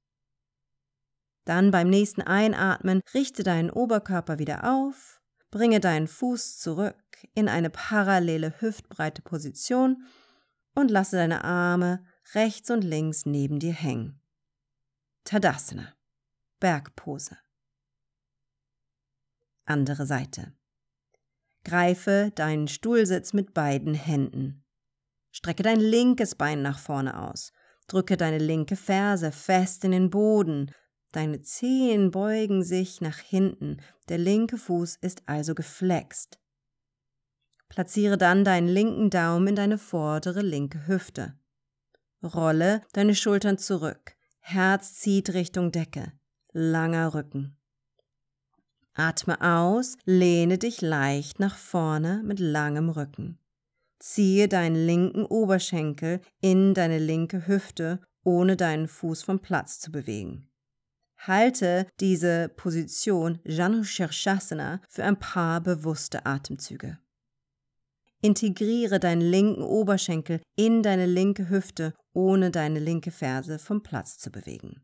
Dann 1.46 1.70
beim 1.70 1.88
nächsten 1.88 2.24
Einatmen 2.24 3.02
richte 3.14 3.44
deinen 3.44 3.70
Oberkörper 3.70 4.40
wieder 4.40 4.64
auf, 4.74 5.19
bringe 5.52 5.80
deinen 5.80 6.08
Fuß 6.08 6.60
zurück 6.60 6.96
in 7.34 7.48
eine 7.48 7.70
parallele 7.70 8.62
hüftbreite 8.62 9.22
Position 9.22 10.06
und 10.76 10.92
lasse 10.92 11.18
deine 11.18 11.44
Arme 11.44 12.06
rechts 12.34 12.70
und 12.70 12.84
links 12.84 13.26
neben 13.26 13.60
dir 13.60 13.74
hängen. 13.74 14.22
Tadasana, 15.24 15.94
Bergpose. 16.60 17.38
Andere 19.66 20.06
Seite. 20.06 20.54
Greife 21.64 22.32
deinen 22.36 22.68
Stuhlsitz 22.68 23.34
mit 23.34 23.54
beiden 23.54 23.94
Händen. 23.94 24.64
Strecke 25.32 25.62
dein 25.62 25.80
linkes 25.80 26.36
Bein 26.36 26.62
nach 26.62 26.80
vorne 26.80 27.22
aus. 27.22 27.52
Drücke 27.88 28.18
deine 28.18 28.38
linke 28.38 28.76
Ferse 28.76 29.32
fest 29.32 29.84
in 29.84 29.92
den 29.92 30.10
Boden. 30.10 30.72
Deine 31.12 31.42
Zehen 31.42 32.12
beugen 32.12 32.64
sich 32.64 33.02
nach 33.02 33.18
hinten. 33.18 33.78
Der 34.10 34.18
linke 34.18 34.58
Fuß 34.58 34.98
ist 35.02 35.24
also 35.26 35.56
geflext. 35.56 36.40
Platziere 37.68 38.18
dann 38.18 38.44
deinen 38.44 38.68
linken 38.68 39.10
Daumen 39.10 39.48
in 39.48 39.56
deine 39.56 39.78
vordere 39.78 40.42
linke 40.42 40.88
Hüfte. 40.88 41.36
Rolle 42.22 42.82
deine 42.94 43.16
Schultern 43.16 43.58
zurück. 43.58 44.16
Herz 44.40 44.96
zieht 44.96 45.34
Richtung 45.34 45.72
Decke. 45.72 46.12
Langer 46.52 47.14
Rücken. 47.14 47.56
Atme 48.94 49.40
aus, 49.40 49.98
lehne 50.06 50.58
dich 50.58 50.82
leicht 50.82 51.40
nach 51.40 51.56
vorne 51.56 52.22
mit 52.26 52.40
langem 52.40 52.90
Rücken. 52.90 53.40
Ziehe 54.00 54.48
deinen 54.48 54.76
linken 54.76 55.26
Oberschenkel 55.26 56.22
in 56.42 56.74
deine 56.74 57.00
linke 57.00 57.48
Hüfte, 57.48 58.02
ohne 58.24 58.58
deinen 58.58 58.88
Fuß 58.88 59.24
vom 59.24 59.40
Platz 59.40 59.80
zu 59.80 59.92
bewegen. 59.92 60.49
Halte 61.20 61.88
diese 62.00 62.50
Position 62.50 63.40
Janushirshasana 63.44 64.82
für 64.88 65.04
ein 65.04 65.20
paar 65.20 65.62
bewusste 65.62 66.26
Atemzüge. 66.26 66.98
Integriere 68.22 69.00
deinen 69.00 69.22
linken 69.22 69.62
Oberschenkel 69.62 70.42
in 70.56 70.82
deine 70.82 71.06
linke 71.06 71.50
Hüfte, 71.50 71.94
ohne 72.14 72.52
deine 72.52 72.80
linke 72.80 73.12
Ferse 73.12 73.60
vom 73.60 73.84
Platz 73.84 74.18
zu 74.18 74.32
bewegen. 74.32 74.84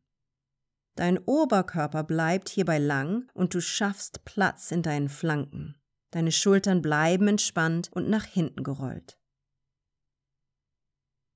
Dein 0.95 1.17
Oberkörper 1.19 2.03
bleibt 2.03 2.47
hierbei 2.47 2.79
lang 2.79 3.29
und 3.33 3.53
du 3.53 3.61
schaffst 3.61 4.23
Platz 4.23 4.71
in 4.71 4.81
deinen 4.81 5.09
Flanken. 5.09 5.75
Deine 6.11 6.31
Schultern 6.31 6.81
bleiben 6.81 7.27
entspannt 7.27 7.89
und 7.91 8.09
nach 8.09 8.23
hinten 8.23 8.63
gerollt. 8.63 9.17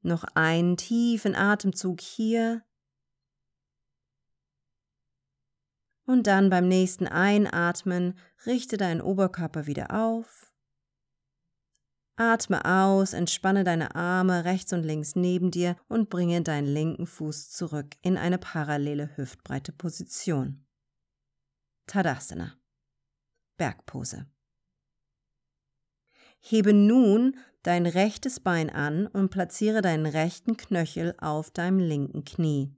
Noch 0.02 0.24
einen 0.36 0.78
tiefen 0.78 1.36
Atemzug 1.36 2.00
hier. 2.00 2.64
Und 6.10 6.26
dann 6.26 6.50
beim 6.50 6.68
nächsten 6.68 7.06
Einatmen 7.06 8.18
richte 8.48 8.78
deinen 8.78 9.00
Oberkörper 9.00 9.68
wieder 9.68 9.94
auf. 9.94 10.52
Atme 12.16 12.66
aus, 12.66 13.14
entspanne 13.14 13.64
deine 13.64 13.94
Arme 13.94 14.44
rechts 14.44 14.74
und 14.74 14.82
links 14.82 15.16
neben 15.16 15.52
dir 15.52 15.76
und 15.88 16.10
bringe 16.10 16.42
deinen 16.42 16.66
linken 16.66 17.06
Fuß 17.06 17.52
zurück 17.52 17.96
in 18.02 18.18
eine 18.18 18.40
parallele 18.40 19.16
hüftbreite 19.18 19.72
Position. 19.72 20.66
Tadasana. 21.86 22.56
Bergpose. 23.58 24.26
Hebe 26.40 26.74
nun 26.74 27.38
dein 27.62 27.86
rechtes 27.86 28.40
Bein 28.40 28.72
an 28.72 29.06
und 29.06 29.30
platziere 29.30 29.84
deinen 29.84 30.08
rechten 30.08 30.58
Knöchel 30.58 31.14
auf 31.20 31.52
deinem 31.52 31.78
linken 31.78 32.26
Knie. 32.26 32.76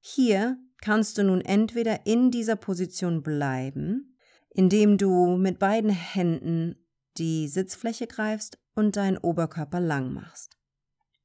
Hier 0.00 0.58
kannst 0.80 1.18
du 1.18 1.24
nun 1.24 1.40
entweder 1.40 2.06
in 2.06 2.30
dieser 2.30 2.56
Position 2.56 3.22
bleiben, 3.22 4.16
indem 4.50 4.98
du 4.98 5.36
mit 5.36 5.58
beiden 5.58 5.90
Händen 5.90 6.76
die 7.16 7.48
Sitzfläche 7.48 8.06
greifst 8.06 8.58
und 8.74 8.96
deinen 8.96 9.18
Oberkörper 9.18 9.80
lang 9.80 10.12
machst. 10.12 10.56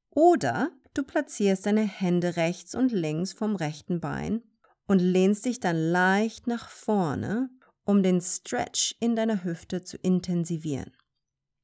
Oder 0.10 0.72
du 0.94 1.04
platzierst 1.04 1.66
deine 1.66 1.84
Hände 1.84 2.36
rechts 2.36 2.76
und 2.76 2.92
links 2.92 3.34
vom 3.34 3.56
rechten 3.56 4.00
Bein 4.00 4.44
und 4.88 5.00
lehnst 5.00 5.46
dich 5.46 5.60
dann 5.60 5.78
leicht 5.78 6.48
nach 6.48 6.70
vorne, 6.70 7.50
um 7.86 8.04
den 8.04 8.22
Stretch 8.22 8.96
in 9.00 9.16
deiner 9.16 9.44
Hüfte 9.44 9.84
zu 9.84 9.98
intensivieren. 9.98 10.92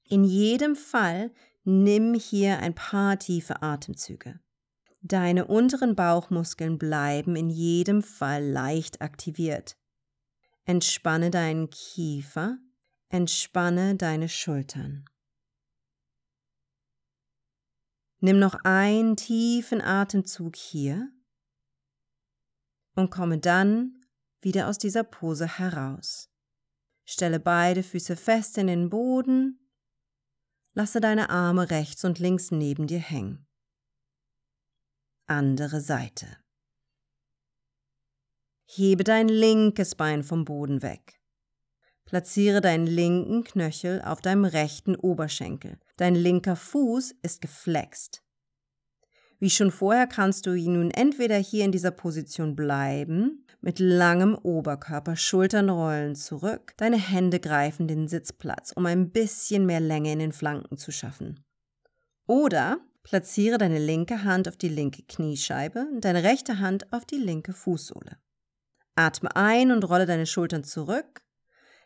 In 0.04 0.24
jedem 0.24 0.76
Fall 0.76 1.32
nimm 1.64 2.14
hier 2.14 2.60
ein 2.60 2.74
paar 2.74 3.20
tiefe 3.20 3.62
Atemzüge. 3.62 4.40
Deine 5.02 5.46
unteren 5.46 5.96
Bauchmuskeln 5.96 6.78
bleiben 6.78 7.36
in 7.36 7.50
jedem 7.50 8.02
Fall 8.02 8.44
leicht 8.44 9.02
aktiviert. 9.02 9.78
Entspanne 10.66 11.32
deinen 11.32 11.70
Kiefer, 11.70 12.58
entspanne 13.10 13.96
deine 13.96 14.30
Schultern. 14.30 15.06
Nimm 18.20 18.40
noch 18.40 18.56
einen 18.66 19.16
tiefen 19.16 19.82
Atemzug 19.82 20.58
hier 20.58 21.10
und 22.96 23.10
komme 23.10 23.38
dann 23.38 24.06
wieder 24.42 24.68
aus 24.68 24.78
dieser 24.78 25.04
Pose 25.04 25.48
heraus. 25.48 26.30
Stelle 27.06 27.40
beide 27.40 27.82
Füße 27.82 28.18
fest 28.18 28.58
in 28.58 28.68
den 28.68 28.90
Boden 28.90 29.60
Lasse 30.74 31.02
deine 31.02 31.30
Arme 31.30 31.70
rechts 31.72 32.06
und 32.06 32.20
links 32.20 32.52
neben 32.52 32.88
dir 32.88 33.00
hängen. 33.00 33.49
Andere 35.30 35.80
Seite. 35.80 36.26
Hebe 38.66 39.04
dein 39.04 39.28
linkes 39.28 39.94
Bein 39.94 40.24
vom 40.24 40.44
Boden 40.44 40.82
weg. 40.82 41.22
Platziere 42.06 42.62
deinen 42.62 42.88
linken 42.88 43.44
Knöchel 43.44 44.02
auf 44.02 44.22
deinem 44.22 44.44
rechten 44.44 44.96
Oberschenkel. 44.96 45.78
Dein 45.98 46.16
linker 46.16 46.56
Fuß 46.56 47.14
ist 47.22 47.42
geflext. 47.42 48.24
Wie 49.38 49.52
schon 49.52 49.70
vorher 49.70 50.08
kannst 50.08 50.48
du 50.48 50.56
nun 50.56 50.90
entweder 50.90 51.38
hier 51.38 51.64
in 51.64 51.72
dieser 51.72 51.92
Position 51.92 52.56
bleiben, 52.56 53.46
mit 53.62 53.78
langem 53.78 54.34
Oberkörper, 54.34 55.16
Schultern 55.16 55.70
rollen 55.70 56.16
zurück, 56.16 56.74
deine 56.78 56.98
Hände 56.98 57.40
greifen 57.40 57.88
den 57.88 58.08
Sitzplatz, 58.08 58.72
um 58.72 58.88
ein 58.88 59.12
bisschen 59.12 59.68
mehr 59.68 59.80
Länge 59.80 60.12
in 60.12 60.20
den 60.20 60.34
Flanken 60.34 60.80
zu 60.80 60.92
schaffen. 60.92 61.46
Oder 62.26 62.80
platziere 63.10 63.58
deine 63.58 63.80
linke 63.80 64.24
Hand 64.24 64.48
auf 64.48 64.56
die 64.56 64.70
linke 64.70 65.02
Kniescheibe 65.02 65.88
und 65.92 66.06
deine 66.06 66.22
rechte 66.22 66.60
Hand 66.60 66.94
auf 66.94 67.06
die 67.06 67.18
linke 67.18 67.54
Fußsohle. 67.54 68.20
Atme 68.94 69.36
ein 69.36 69.72
und 69.72 69.84
rolle 69.90 70.06
deine 70.06 70.28
Schultern 70.28 70.64
zurück. 70.64 71.24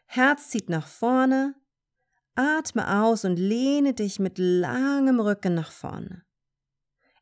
Herz 0.05 0.49
zieht 0.49 0.67
nach 0.67 0.85
vorne. 0.85 1.55
Atme 2.35 3.01
aus 3.01 3.23
und 3.23 3.37
lehne 3.37 3.93
dich 3.93 4.19
mit 4.19 4.37
langem 4.37 5.21
Rücken 5.21 5.53
nach 5.53 5.71
vorne. 5.71 6.25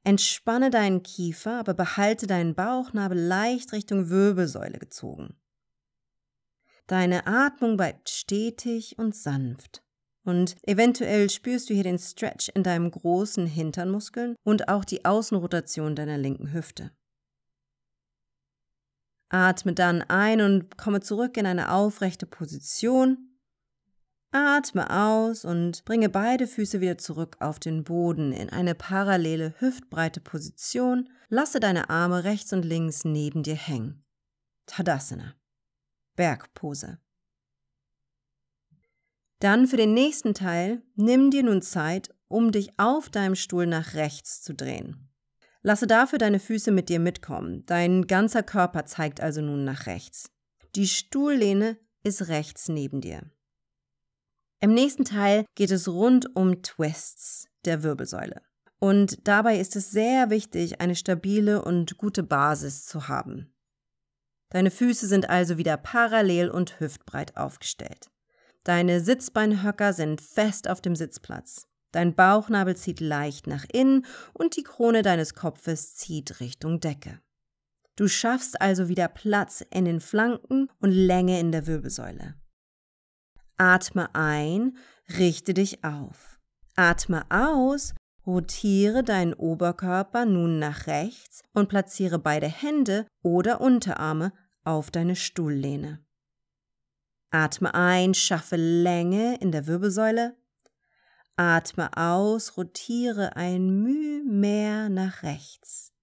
Entspanne 0.03 0.71
deinen 0.71 1.03
Kiefer, 1.03 1.59
aber 1.59 1.75
behalte 1.75 2.25
deinen 2.25 2.55
Bauchnabel 2.55 3.19
leicht 3.19 3.71
Richtung 3.71 4.09
Wirbelsäule 4.09 4.79
gezogen. 4.79 5.35
Deine 6.87 7.27
Atmung 7.27 7.77
bleibt 7.77 8.09
stetig 8.09 8.97
und 8.97 9.15
sanft. 9.15 9.83
Und 10.23 10.55
eventuell 10.63 11.29
spürst 11.29 11.69
du 11.69 11.73
hier 11.73 11.83
den 11.83 11.97
Stretch 11.97 12.49
in 12.49 12.63
deinem 12.63 12.91
großen 12.91 13.47
Hinternmuskeln 13.47 14.35
und 14.43 14.69
auch 14.69 14.85
die 14.85 15.05
Außenrotation 15.05 15.95
deiner 15.95 16.17
linken 16.17 16.53
Hüfte. 16.53 16.91
Atme 19.29 19.73
dann 19.73 20.01
ein 20.03 20.41
und 20.41 20.77
komme 20.77 20.99
zurück 20.99 21.37
in 21.37 21.45
eine 21.45 21.71
aufrechte 21.71 22.25
Position 22.25 23.31
Atme 24.33 24.89
aus 24.89 25.43
und 25.43 25.83
bringe 25.83 26.07
beide 26.07 26.47
Füße 26.47 26.79
wieder 26.79 26.97
zurück 26.97 27.35
auf 27.41 27.59
den 27.59 27.83
Boden 27.83 28.31
in 28.31 28.49
eine 28.49 28.75
parallele 28.75 29.53
hüftbreite 29.59 30.21
Position. 30.21 31.09
Lasse 31.27 31.59
deine 31.59 31.89
Arme 31.89 32.23
rechts 32.23 32.53
und 32.53 32.63
links 32.63 33.03
neben 33.03 33.43
dir 33.43 33.55
hängen. 33.55 34.05
Tadasana. 34.67 35.35
Bergpose. 36.15 36.99
Dann 39.41 39.65
für 39.65 39.75
den 39.75 39.95
nächsten 39.95 40.35
Teil 40.35 40.83
nimm 40.95 41.31
dir 41.31 41.41
nun 41.41 41.63
Zeit, 41.63 42.13
um 42.27 42.51
dich 42.51 42.77
auf 42.77 43.09
deinem 43.09 43.33
Stuhl 43.33 43.65
nach 43.65 43.95
rechts 43.95 44.43
zu 44.43 44.53
drehen. 44.53 45.09
Lasse 45.63 45.87
dafür 45.87 46.19
deine 46.19 46.39
Füße 46.39 46.69
mit 46.69 46.89
dir 46.89 46.99
mitkommen. 46.99 47.65
Dein 47.65 48.05
ganzer 48.05 48.43
Körper 48.43 48.85
zeigt 48.85 49.19
also 49.19 49.41
nun 49.41 49.63
nach 49.63 49.87
rechts. 49.87 50.29
Die 50.75 50.87
Stuhllehne 50.87 51.77
ist 52.03 52.27
rechts 52.27 52.69
neben 52.69 53.01
dir. 53.01 53.31
Im 54.59 54.75
nächsten 54.75 55.05
Teil 55.05 55.45
geht 55.55 55.71
es 55.71 55.87
rund 55.87 56.35
um 56.35 56.61
Twists 56.61 57.47
der 57.65 57.81
Wirbelsäule. 57.81 58.43
Und 58.77 59.27
dabei 59.27 59.59
ist 59.59 59.75
es 59.75 59.89
sehr 59.89 60.29
wichtig, 60.29 60.81
eine 60.81 60.95
stabile 60.95 61.63
und 61.63 61.97
gute 61.97 62.21
Basis 62.21 62.85
zu 62.85 63.07
haben. 63.07 63.51
Deine 64.49 64.69
Füße 64.69 65.07
sind 65.07 65.31
also 65.31 65.57
wieder 65.57 65.77
parallel 65.77 66.51
und 66.51 66.79
hüftbreit 66.79 67.37
aufgestellt. 67.37 68.10
Deine 68.63 69.01
Sitzbeinhöcker 69.01 69.93
sind 69.93 70.21
fest 70.21 70.69
auf 70.69 70.81
dem 70.81 70.95
Sitzplatz. 70.95 71.67
Dein 71.91 72.15
Bauchnabel 72.15 72.75
zieht 72.75 72.99
leicht 72.99 73.47
nach 73.47 73.65
innen 73.71 74.05
und 74.33 74.55
die 74.55 74.63
Krone 74.63 75.01
deines 75.01 75.33
Kopfes 75.33 75.95
zieht 75.95 76.39
Richtung 76.39 76.79
Decke. 76.79 77.19
Du 77.95 78.07
schaffst 78.07 78.61
also 78.61 78.87
wieder 78.87 79.07
Platz 79.07 79.65
in 79.69 79.85
den 79.85 79.99
Flanken 79.99 80.69
und 80.79 80.91
Länge 80.91 81.39
in 81.39 81.51
der 81.51 81.67
Wirbelsäule. 81.67 82.35
Atme 83.57 84.15
ein, 84.15 84.77
richte 85.17 85.53
dich 85.53 85.83
auf. 85.83 86.39
Atme 86.75 87.25
aus, 87.29 87.93
rotiere 88.25 89.03
deinen 89.03 89.33
Oberkörper 89.33 90.25
nun 90.25 90.59
nach 90.59 90.87
rechts 90.87 91.43
und 91.53 91.67
platziere 91.67 92.17
beide 92.17 92.47
Hände 92.47 93.05
oder 93.21 93.59
Unterarme 93.59 94.31
auf 94.63 94.89
deine 94.89 95.15
Stuhllehne. 95.15 95.99
Atme 97.31 97.73
ein, 97.73 98.13
schaffe 98.13 98.57
Länge 98.57 99.37
in 99.39 99.53
der 99.53 99.65
Wirbelsäule. 99.65 100.35
Atme 101.37 101.89
aus, 101.95 102.57
rotiere 102.57 103.37
ein 103.37 103.69
Müh 103.81 104.21
mehr 104.25 104.89
nach 104.89 105.23
rechts. 105.23 105.93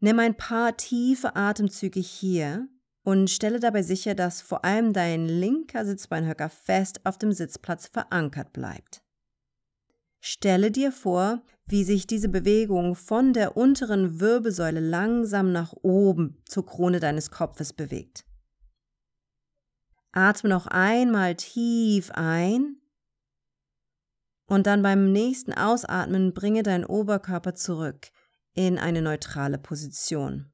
Nimm 0.00 0.18
ein 0.18 0.36
paar 0.36 0.76
tiefe 0.76 1.34
Atemzüge 1.34 2.00
hier 2.00 2.68
und 3.02 3.30
stelle 3.30 3.58
dabei 3.58 3.82
sicher, 3.82 4.14
dass 4.14 4.42
vor 4.42 4.66
allem 4.66 4.92
dein 4.92 5.26
linker 5.26 5.86
Sitzbeinhöcker 5.86 6.50
fest 6.50 7.04
auf 7.04 7.16
dem 7.16 7.32
Sitzplatz 7.32 7.86
verankert 7.86 8.52
bleibt. 8.52 9.02
Stelle 10.20 10.70
dir 10.70 10.92
vor, 10.92 11.42
wie 11.64 11.84
sich 11.84 12.06
diese 12.06 12.28
Bewegung 12.28 12.94
von 12.94 13.32
der 13.32 13.56
unteren 13.56 14.20
Wirbelsäule 14.20 14.80
langsam 14.80 15.52
nach 15.52 15.72
oben 15.80 16.42
zur 16.44 16.66
Krone 16.66 17.00
deines 17.00 17.30
Kopfes 17.30 17.72
bewegt. 17.72 18.26
Atme 20.12 20.50
noch 20.50 20.66
einmal 20.66 21.36
tief 21.36 22.10
ein 22.12 22.76
und 24.46 24.66
dann 24.66 24.82
beim 24.82 25.12
nächsten 25.12 25.52
Ausatmen 25.52 26.34
bringe 26.34 26.64
deinen 26.64 26.84
Oberkörper 26.84 27.54
zurück 27.54 28.08
in 28.54 28.78
eine 28.78 29.00
neutrale 29.00 29.58
Position. 29.58 30.52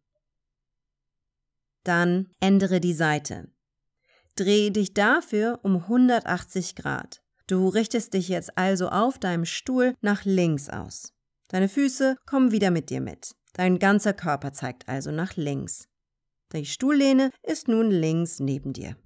Dann 1.82 2.28
ändere 2.40 2.80
die 2.80 2.92
Seite. 2.92 3.48
Drehe 4.34 4.70
dich 4.70 4.92
dafür 4.92 5.60
um 5.62 5.76
180 5.76 6.74
Grad. 6.74 7.22
Du 7.46 7.68
richtest 7.68 8.12
dich 8.12 8.28
jetzt 8.28 8.58
also 8.58 8.90
auf 8.90 9.18
deinem 9.18 9.46
Stuhl 9.46 9.94
nach 10.02 10.24
links 10.24 10.68
aus. 10.68 11.14
Deine 11.48 11.68
Füße 11.68 12.16
kommen 12.26 12.50
wieder 12.50 12.70
mit 12.70 12.90
dir 12.90 13.00
mit. 13.00 13.34
Dein 13.54 13.78
ganzer 13.78 14.12
Körper 14.12 14.52
zeigt 14.52 14.88
also 14.88 15.10
nach 15.10 15.36
links. 15.36 15.88
Die 16.52 16.66
Stuhllehne 16.66 17.30
ist 17.42 17.68
nun 17.68 17.90
links 17.90 18.40
neben 18.40 18.74
dir. 18.74 18.96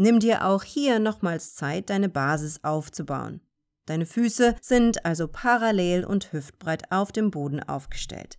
Nimm 0.00 0.20
dir 0.20 0.44
auch 0.44 0.62
hier 0.62 1.00
nochmals 1.00 1.56
Zeit, 1.56 1.90
deine 1.90 2.08
Basis 2.08 2.62
aufzubauen. 2.62 3.40
Deine 3.86 4.06
Füße 4.06 4.54
sind 4.60 5.04
also 5.04 5.26
parallel 5.26 6.04
und 6.04 6.32
hüftbreit 6.32 6.92
auf 6.92 7.10
dem 7.10 7.32
Boden 7.32 7.60
aufgestellt. 7.60 8.38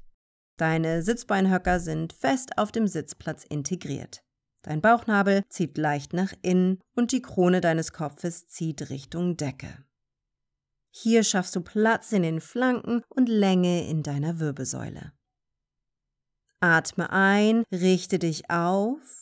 Deine 0.55 1.03
Sitzbeinhöcker 1.03 1.81
sind 1.81 2.13
fest 2.13 2.57
auf 2.57 2.71
dem 2.71 2.87
Sitzplatz 2.87 3.43
integriert. 3.43 4.23
Dein 4.61 4.79
Bauchnabel 4.79 5.43
zieht 5.49 5.77
leicht 5.77 6.13
nach 6.13 6.33
innen 6.43 6.79
und 6.95 7.11
die 7.11 7.21
Krone 7.21 7.59
deines 7.59 7.91
Kopfes 7.91 8.47
zieht 8.47 8.89
Richtung 8.89 9.35
Decke. 9.35 9.83
Hier 10.91 11.23
schaffst 11.23 11.57
du 11.57 11.61
Platz 11.61 12.13
in 12.13 12.23
den 12.23 12.39
Flanken 12.39 13.03
und 13.09 13.27
Länge 13.27 13.85
in 13.87 14.01
deiner 14.01 14.39
Wirbelsäule. 14.39 15.11
Atme 16.61 17.09
ein, 17.09 17.63
richte 17.71 18.17
dich 18.17 18.49
auf 18.49 19.18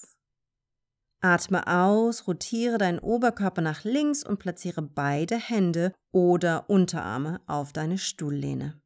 Atme 1.20 1.66
aus, 1.66 2.28
rotiere 2.28 2.78
deinen 2.78 3.00
Oberkörper 3.00 3.62
nach 3.62 3.84
links 3.84 4.24
und 4.24 4.38
platziere 4.38 4.82
beide 4.82 5.36
Hände 5.38 5.94
oder 6.12 6.70
Unterarme 6.70 7.42
auf 7.48 7.74
deine 7.74 7.98
Stuhllehne. 7.98 8.80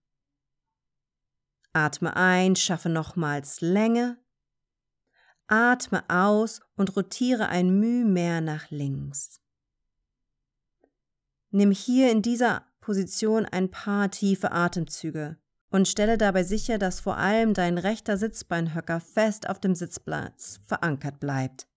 Atme 1.74 2.16
ein, 2.16 2.56
schaffe 2.56 2.90
nochmals 2.90 3.62
Länge. 3.62 4.18
Atme 5.48 6.04
aus 6.10 6.62
und 6.76 6.96
rotiere 6.96 7.50
ein 7.50 7.80
Müh 7.80 8.06
mehr 8.06 8.40
nach 8.40 8.70
links. 8.72 9.42
Nimm 11.50 11.72
hier 11.72 12.12
in 12.12 12.22
dieser 12.22 12.66
Position 12.80 13.46
ein 13.46 13.70
paar 13.70 14.10
tiefe 14.10 14.54
Atemzüge 14.54 15.38
und 15.70 15.88
stelle 15.88 16.18
dabei 16.18 16.44
sicher, 16.44 16.78
dass 16.78 17.02
vor 17.02 17.18
allem 17.18 17.54
dein 17.54 17.78
rechter 17.78 18.18
Sitzbeinhöcker 18.18 19.02
fest 19.02 19.50
auf 19.50 19.60
dem 19.60 19.76
Sitzplatz 19.76 20.62
verankert 20.66 21.20
bleibt. 21.20 21.68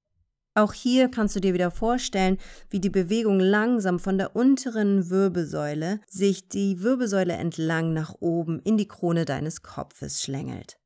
Auch 0.56 0.72
hier 0.72 1.10
kannst 1.10 1.34
du 1.34 1.40
dir 1.40 1.52
wieder 1.52 1.72
vorstellen, 1.72 2.38
wie 2.70 2.78
die 2.78 2.90
Bewegung 2.90 3.40
langsam 3.40 3.98
von 3.98 4.18
der 4.18 4.36
unteren 4.36 5.10
Wirbelsäule 5.10 6.00
sich 6.06 6.48
die 6.48 6.80
Wirbelsäule 6.80 7.32
entlang 7.32 7.92
nach 7.92 8.14
oben 8.20 8.60
in 8.60 8.78
die 8.78 8.86
Krone 8.86 9.24
deines 9.24 9.62
Kopfes 9.62 10.22
schlängelt. 10.22 10.78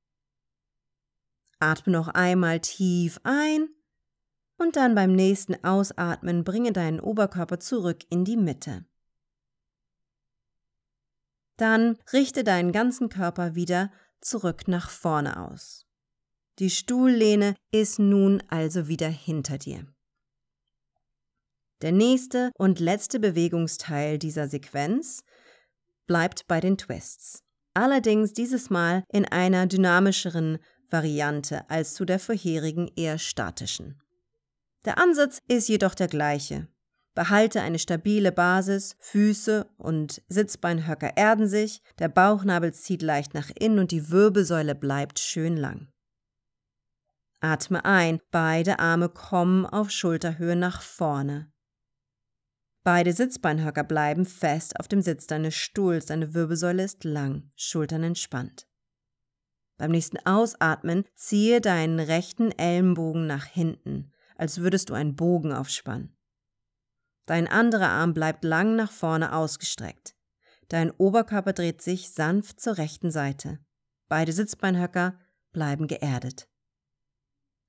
Atme 1.61 1.93
noch 1.93 2.09
einmal 2.09 2.61
tief 2.61 3.21
ein 3.25 3.69
und 4.57 4.77
dann 4.77 4.95
beim 4.95 5.13
nächsten 5.13 5.63
Ausatmen 5.65 6.45
bringe 6.45 6.73
deinen 6.73 7.01
Oberkörper 7.01 7.61
zurück 7.61 8.05
in 8.09 8.25
die 8.25 8.37
Mitte. 8.39 8.87
Dann 11.59 11.99
richte 12.13 12.43
deinen 12.43 12.73
ganzen 12.73 13.11
Körper 13.11 13.55
wieder 13.55 13.91
zurück 14.21 14.67
nach 14.67 14.89
vorne 14.89 15.49
aus. 15.49 15.88
Die 16.59 16.71
Stuhllehne 16.71 17.55
ist 17.71 18.01
nun 18.01 18.43
also 18.49 18.89
wieder 18.89 19.09
hinter 19.09 19.59
dir. 19.59 19.87
Der 21.83 21.93
nächste 21.93 22.51
und 22.59 22.81
letzte 22.81 23.21
Bewegungsteil 23.21 24.19
dieser 24.19 24.49
Sequenz 24.49 25.23
bleibt 26.09 26.49
bei 26.49 26.59
den 26.59 26.77
Twists. 26.77 27.45
Allerdings 27.75 28.33
dieses 28.33 28.71
Mal 28.71 29.05
in 29.13 29.25
einer 29.25 29.69
dynamischeren 29.69 30.59
Variante 30.91 31.71
als 31.71 31.95
zu 31.95 32.05
der 32.05 32.19
vorherigen 32.19 32.91
eher 32.97 33.19
statischen. 33.19 34.03
Der 34.85 34.99
Ansatz 34.99 35.41
ist 35.47 35.69
jedoch 35.69 35.95
der 35.95 36.09
gleiche. 36.09 36.67
Behalte 37.15 37.61
eine 37.61 37.79
stabile 37.79 38.33
Basis, 38.33 38.97
Füße 38.99 39.69
und 39.77 40.23
Sitzbeinhöcker 40.29 41.17
erden 41.17 41.47
sich, 41.47 41.83
der 42.01 42.09
Bauchnabel 42.09 42.73
zieht 42.75 43.03
leicht 43.03 43.35
nach 43.35 43.51
innen 43.57 43.79
und 43.79 43.93
die 43.93 44.11
Wirbelsäule 44.11 44.75
bleibt 44.75 45.21
schön 45.21 45.57
lang. 45.57 45.89
Atme 47.41 47.85
ein, 47.85 48.21
beide 48.31 48.79
Arme 48.81 49.09
kommen 49.09 49.65
auf 49.65 49.91
Schulterhöhe 49.91 50.57
nach 50.57 50.83
vorne. 50.83 51.53
Beide 52.83 53.13
Sitzbeinhöcker 53.13 53.85
bleiben 53.85 54.25
fest 54.25 54.79
auf 54.81 54.89
dem 54.89 55.03
Sitz 55.03 55.27
deines 55.27 55.55
Stuhls, 55.55 56.07
deine 56.07 56.35
Wirbelsäule 56.35 56.83
ist 56.83 57.05
lang, 57.05 57.51
Schultern 57.55 58.03
entspannt. 58.03 58.67
Beim 59.77 59.93
nächsten 59.93 60.19
Ausatmen 60.27 61.05
ziehe 61.15 61.61
deinen 61.61 62.01
rechten 62.01 62.51
Ellenbogen 62.51 63.27
nach 63.27 63.45
hinten, 63.45 64.13
als 64.37 64.59
würdest 64.61 64.91
du 64.91 64.95
einen 64.95 65.15
Bogen 65.15 65.53
aufspannen. 65.53 66.17
Dein 67.27 67.47
anderer 67.47 67.91
Arm 67.91 68.15
bleibt 68.15 68.43
lang 68.43 68.75
nach 68.75 68.91
vorne 68.91 69.35
ausgestreckt. 69.35 70.17
Dein 70.69 70.91
Oberkörper 70.91 71.53
dreht 71.53 71.83
sich 71.83 72.11
sanft 72.11 72.61
zur 72.61 72.79
rechten 72.79 73.11
Seite. 73.11 73.59
Beide 74.09 74.33
Sitzbeinhöcker 74.33 75.19
bleiben 75.53 75.87
geerdet. 75.87 76.48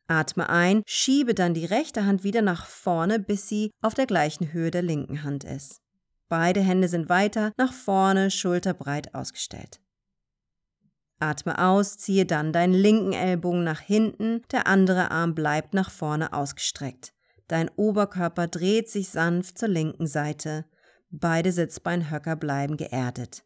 Atme 0.10 0.50
ein, 0.50 0.82
schiebe 0.88 1.36
dann 1.36 1.54
die 1.54 1.66
rechte 1.66 2.04
Hand 2.06 2.24
wieder 2.24 2.42
nach 2.42 2.66
vorne, 2.66 3.20
bis 3.20 3.48
sie 3.48 3.72
auf 3.82 3.94
der 3.94 4.08
gleichen 4.08 4.52
Höhe 4.52 4.72
der 4.72 4.82
linken 4.82 5.24
Hand 5.24 5.44
ist. 5.44 5.82
Beide 6.30 6.62
Hände 6.62 6.88
sind 6.88 7.10
weiter 7.10 7.54
nach 7.58 7.72
vorne, 7.72 8.32
schulterbreit 8.32 9.14
ausgestellt. 9.14 9.80
Atme 11.20 11.60
aus, 11.60 11.98
ziehe 11.98 12.26
dann 12.26 12.52
deinen 12.54 12.74
linken 12.74 13.14
Ellbogen 13.14 13.64
nach 13.64 13.82
hinten, 13.82 14.42
der 14.52 14.66
andere 14.66 15.12
Arm 15.12 15.36
bleibt 15.36 15.76
nach 15.76 15.92
vorne 15.92 16.34
ausgestreckt. 16.34 17.14
Dein 17.48 17.70
Oberkörper 17.76 18.48
dreht 18.48 18.90
sich 18.90 19.10
sanft 19.10 19.60
zur 19.60 19.70
linken 19.70 20.08
Seite. 20.08 20.66
Beide 21.12 21.52
Sitzbeinhöcker 21.52 22.36
bleiben 22.36 22.78
geerdet. 22.78 23.44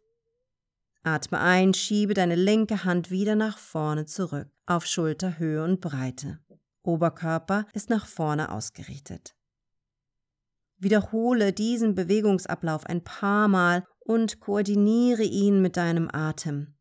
Atme 1.03 1.39
ein, 1.39 1.73
schiebe 1.73 2.13
deine 2.13 2.35
linke 2.35 2.85
Hand 2.85 3.11
wieder 3.11 3.35
nach 3.35 3.57
vorne 3.57 4.05
zurück, 4.05 4.47
auf 4.65 4.85
Schulterhöhe 4.85 5.61
und 5.63 5.81
Breite. 5.81 6.39
Oberkörper 6.83 7.65
ist 7.73 7.89
nach 7.89 8.05
vorne 8.05 8.51
ausgerichtet. 8.51 9.35
Wiederhole 10.77 11.53
diesen 11.53 11.95
Bewegungsablauf 11.95 12.85
ein 12.85 13.03
paar 13.03 13.47
Mal 13.47 13.85
und 13.99 14.39
koordiniere 14.41 15.23
ihn 15.23 15.61
mit 15.61 15.77
deinem 15.77 16.09
Atem. 16.11 16.75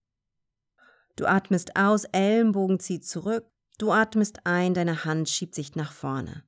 Du 1.17 1.27
atmest 1.27 1.77
aus, 1.77 2.05
Ellenbogen 2.05 2.81
zieht 2.81 3.07
zurück, 3.07 3.47
du 3.79 3.93
atmest 3.93 4.45
ein, 4.45 4.75
deine 4.75 5.05
Hand 5.05 5.29
schiebt 5.29 5.55
sich 5.55 5.77
nach 5.77 5.93
vorne. 5.93 6.43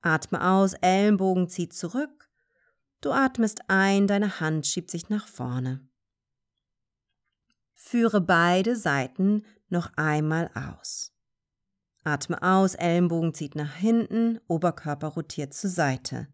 Atme 0.00 0.46
aus, 0.46 0.74
Ellenbogen 0.74 1.48
zieht 1.48 1.72
zurück, 1.72 2.28
du 3.00 3.12
atmest 3.12 3.62
ein, 3.68 4.06
deine 4.06 4.40
Hand 4.40 4.66
schiebt 4.66 4.90
sich 4.90 5.08
nach 5.08 5.26
vorne. 5.26 5.88
Führe 7.74 8.20
beide 8.20 8.76
Seiten 8.76 9.44
noch 9.68 9.92
einmal 9.96 10.50
aus. 10.54 11.12
Atme 12.08 12.42
aus, 12.42 12.74
Ellenbogen 12.74 13.34
zieht 13.34 13.54
nach 13.54 13.74
hinten, 13.74 14.40
Oberkörper 14.48 15.08
rotiert 15.08 15.52
zur 15.52 15.68
Seite. 15.68 16.26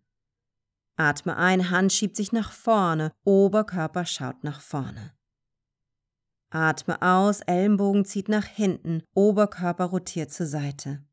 Atme 0.97 1.37
ein, 1.37 1.69
Hand 1.71 1.93
schiebt 1.93 2.15
sich 2.15 2.31
nach 2.31 2.53
vorne, 2.53 3.11
Oberkörper 3.25 4.07
schaut 4.07 4.45
nach 4.45 4.61
vorne. 4.61 5.17
Atme 6.51 7.03
aus, 7.03 7.41
Ellenbogen 7.41 8.05
zieht 8.05 8.29
nach 8.29 8.45
hinten, 8.45 9.03
Oberkörper 9.15 9.87
rotiert 9.87 10.33
zur 10.33 10.47
Seite. 10.47 11.05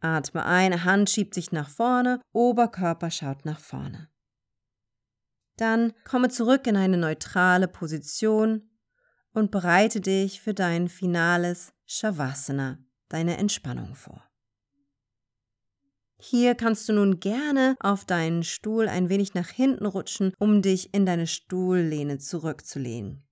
Atme 0.00 0.44
ein, 0.44 0.82
Hand 0.82 1.08
schiebt 1.08 1.34
sich 1.34 1.52
nach 1.52 1.68
vorne, 1.68 2.20
Oberkörper 2.32 3.12
schaut 3.12 3.44
nach 3.44 3.60
vorne. 3.60 4.08
Dann 5.56 5.92
komme 6.02 6.30
zurück 6.30 6.66
in 6.66 6.76
eine 6.76 6.96
neutrale 6.96 7.68
Position 7.68 8.68
und 9.32 9.52
bereite 9.52 10.00
dich 10.00 10.40
für 10.40 10.52
dein 10.52 10.88
finales 10.88 11.72
Shavasana, 11.86 12.78
deine 13.10 13.36
Entspannung 13.36 13.94
vor. 13.94 14.24
Hier 16.22 16.54
kannst 16.54 16.88
du 16.88 16.92
nun 16.92 17.18
gerne 17.20 17.76
auf 17.80 18.04
deinen 18.04 18.42
Stuhl 18.42 18.88
ein 18.88 19.08
wenig 19.08 19.34
nach 19.34 19.48
hinten 19.48 19.86
rutschen, 19.86 20.34
um 20.38 20.60
dich 20.60 20.92
in 20.94 21.06
deine 21.06 21.26
Stuhllehne 21.26 22.18
zurückzulehnen. 22.18 23.26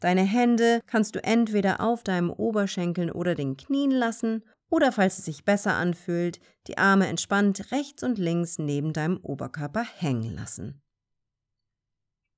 Deine 0.00 0.22
Hände 0.22 0.80
kannst 0.86 1.14
du 1.14 1.22
entweder 1.22 1.80
auf 1.80 2.02
deinem 2.02 2.30
Oberschenkeln 2.30 3.10
oder 3.10 3.34
den 3.34 3.58
Knien 3.58 3.90
lassen 3.90 4.42
oder 4.70 4.92
falls 4.92 5.18
es 5.18 5.26
sich 5.26 5.44
besser 5.44 5.74
anfühlt, 5.74 6.40
die 6.68 6.78
Arme 6.78 7.06
entspannt 7.06 7.70
rechts 7.70 8.02
und 8.02 8.16
links 8.16 8.58
neben 8.58 8.94
deinem 8.94 9.18
Oberkörper 9.18 9.82
hängen 9.82 10.34
lassen. 10.34 10.80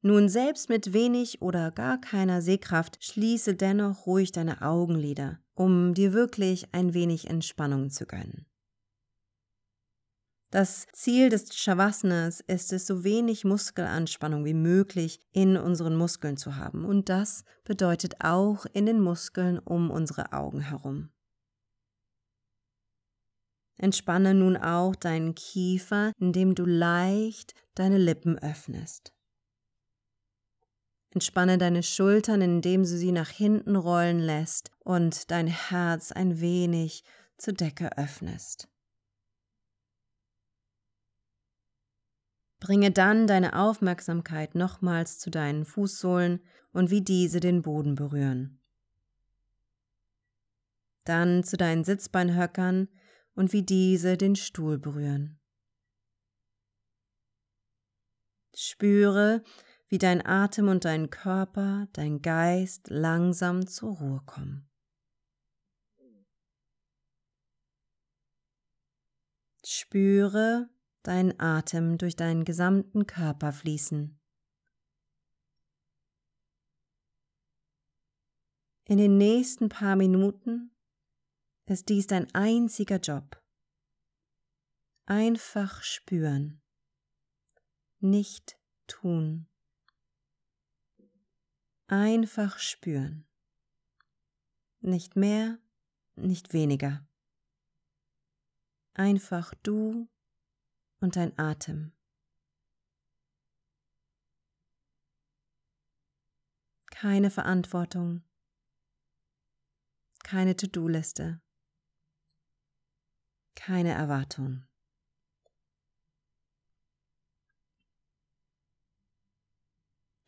Nun 0.04 0.28
selbst 0.28 0.68
mit 0.68 0.92
wenig 0.92 1.42
oder 1.42 1.70
gar 1.70 2.00
keiner 2.00 2.42
Sehkraft 2.42 3.02
schließe 3.04 3.54
dennoch 3.54 4.04
ruhig 4.06 4.32
deine 4.32 4.60
Augenlider, 4.60 5.38
um 5.54 5.94
dir 5.94 6.12
wirklich 6.12 6.74
ein 6.74 6.92
wenig 6.92 7.30
Entspannung 7.30 7.90
zu 7.90 8.06
gönnen. 8.06 8.46
Das 10.50 10.86
Ziel 10.92 11.30
des 11.30 11.56
Shavasanas 11.56 12.40
ist 12.40 12.72
es, 12.74 12.86
so 12.86 13.04
wenig 13.04 13.44
Muskelanspannung 13.44 14.44
wie 14.44 14.54
möglich 14.54 15.20
in 15.30 15.56
unseren 15.56 15.96
Muskeln 15.96 16.36
zu 16.36 16.56
haben. 16.56 16.84
Und 16.84 17.08
das 17.08 17.44
bedeutet 17.64 18.16
auch 18.24 18.66
in 18.74 18.84
den 18.84 19.00
Muskeln 19.00 19.58
um 19.60 19.90
unsere 19.90 20.32
Augen 20.32 20.60
herum. 20.60 21.10
Entspanne 23.78 24.34
nun 24.34 24.56
auch 24.56 24.94
deinen 24.94 25.34
Kiefer, 25.34 26.12
indem 26.18 26.54
du 26.54 26.66
leicht 26.66 27.54
deine 27.74 27.98
Lippen 27.98 28.38
öffnest. 28.38 29.14
Entspanne 31.12 31.58
deine 31.58 31.82
Schultern, 31.82 32.40
indem 32.40 32.82
du 32.82 32.88
sie 32.88 33.12
nach 33.12 33.28
hinten 33.28 33.76
rollen 33.76 34.18
lässt 34.18 34.70
und 34.78 35.30
dein 35.30 35.46
Herz 35.46 36.10
ein 36.10 36.40
wenig 36.40 37.04
zur 37.36 37.52
Decke 37.52 37.98
öffnest. 37.98 38.68
Bringe 42.60 42.92
dann 42.92 43.26
deine 43.26 43.58
Aufmerksamkeit 43.58 44.54
nochmals 44.54 45.18
zu 45.18 45.30
deinen 45.30 45.66
Fußsohlen 45.66 46.40
und 46.72 46.90
wie 46.90 47.02
diese 47.02 47.40
den 47.40 47.60
Boden 47.60 47.94
berühren. 47.94 48.60
Dann 51.04 51.44
zu 51.44 51.56
deinen 51.56 51.84
Sitzbeinhöckern 51.84 52.88
und 53.34 53.52
wie 53.52 53.62
diese 53.62 54.16
den 54.16 54.36
Stuhl 54.36 54.78
berühren. 54.78 55.38
Spüre, 58.54 59.42
wie 59.92 59.98
dein 59.98 60.24
Atem 60.24 60.68
und 60.68 60.86
dein 60.86 61.10
Körper, 61.10 61.86
dein 61.92 62.22
Geist 62.22 62.88
langsam 62.88 63.66
zur 63.66 63.94
Ruhe 63.98 64.22
kommen. 64.24 64.66
Spüre, 69.62 70.70
deinen 71.02 71.38
Atem 71.38 71.98
durch 71.98 72.16
deinen 72.16 72.46
gesamten 72.46 73.06
Körper 73.06 73.52
fließen. 73.52 74.18
In 78.86 78.96
den 78.96 79.18
nächsten 79.18 79.68
paar 79.68 79.96
Minuten 79.96 80.74
ist 81.66 81.90
dies 81.90 82.06
dein 82.06 82.34
einziger 82.34 82.96
Job. 82.96 83.44
Einfach 85.04 85.82
spüren, 85.82 86.62
nicht 88.00 88.58
tun. 88.86 89.51
Einfach 91.94 92.58
spüren. 92.58 93.28
Nicht 94.80 95.14
mehr, 95.14 95.58
nicht 96.14 96.54
weniger. 96.54 97.06
Einfach 98.94 99.52
du 99.62 100.08
und 101.00 101.16
dein 101.16 101.38
Atem. 101.38 101.92
Keine 106.86 107.30
Verantwortung, 107.30 108.24
keine 110.24 110.56
To-Do-Liste, 110.56 111.42
keine 113.54 113.92
Erwartung. 113.92 114.66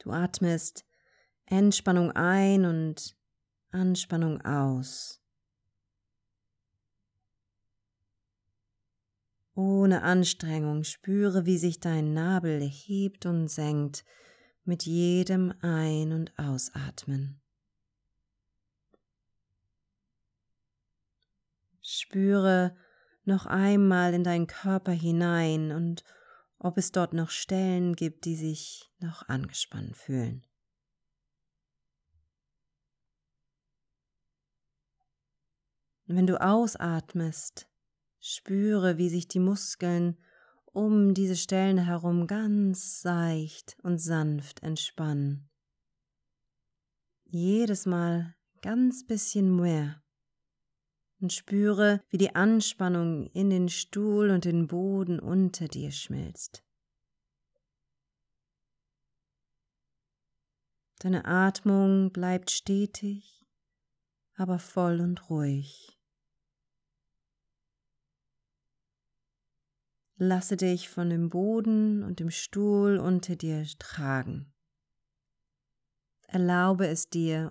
Du 0.00 0.10
atmest 0.10 0.84
Entspannung 1.46 2.12
ein 2.12 2.64
und 2.64 3.16
Anspannung 3.70 4.40
aus. 4.42 5.20
Ohne 9.54 10.02
Anstrengung 10.02 10.82
spüre, 10.84 11.46
wie 11.46 11.58
sich 11.58 11.78
dein 11.78 12.12
Nabel 12.12 12.60
hebt 12.60 13.26
und 13.26 13.48
senkt 13.48 14.04
mit 14.64 14.84
jedem 14.84 15.52
Ein- 15.60 16.12
und 16.12 16.36
Ausatmen. 16.38 17.40
Spüre 21.82 22.76
noch 23.24 23.46
einmal 23.46 24.14
in 24.14 24.24
deinen 24.24 24.46
Körper 24.46 24.92
hinein 24.92 25.70
und 25.70 26.02
ob 26.58 26.78
es 26.78 26.92
dort 26.92 27.12
noch 27.12 27.30
Stellen 27.30 27.94
gibt, 27.94 28.24
die 28.24 28.36
sich 28.36 28.90
noch 28.98 29.28
angespannt 29.28 29.96
fühlen. 29.96 30.42
Wenn 36.06 36.26
du 36.26 36.40
ausatmest, 36.40 37.68
Spüre, 38.20 38.96
wie 38.96 39.10
sich 39.10 39.28
die 39.28 39.38
Muskeln 39.38 40.16
um 40.64 41.14
diese 41.14 41.36
Stellen 41.36 41.78
herum 41.78 42.26
ganz 42.26 43.02
seicht 43.02 43.76
und 43.82 43.98
sanft 43.98 44.62
entspannen. 44.62 45.50
Jedes 47.24 47.84
Mal 47.84 48.34
ganz 48.62 49.06
bisschen 49.06 49.54
mehr. 49.54 50.02
Und 51.20 51.32
spüre, 51.32 52.02
wie 52.08 52.16
die 52.16 52.34
Anspannung 52.34 53.26
in 53.32 53.50
den 53.50 53.68
Stuhl 53.68 54.30
und 54.30 54.44
den 54.46 54.66
Boden 54.66 55.20
unter 55.20 55.68
dir 55.68 55.90
schmilzt. 55.90 56.64
Deine 61.00 61.26
Atmung 61.26 62.10
bleibt 62.10 62.50
stetig, 62.50 63.46
aber 64.34 64.58
voll 64.58 65.00
und 65.00 65.28
ruhig. 65.28 65.93
Lasse 70.16 70.56
dich 70.56 70.88
von 70.88 71.10
dem 71.10 71.28
Boden 71.28 72.04
und 72.04 72.20
dem 72.20 72.30
Stuhl 72.30 72.98
unter 72.98 73.34
dir 73.34 73.66
tragen. 73.78 74.52
Erlaube 76.28 76.86
es 76.86 77.08
dir, 77.08 77.50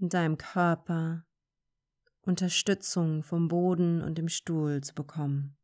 in 0.00 0.08
deinem 0.08 0.38
Körper 0.38 1.26
Unterstützung 2.22 3.22
vom 3.22 3.48
Boden 3.48 4.02
und 4.02 4.16
dem 4.16 4.28
Stuhl 4.28 4.82
zu 4.82 4.94
bekommen. 4.94 5.56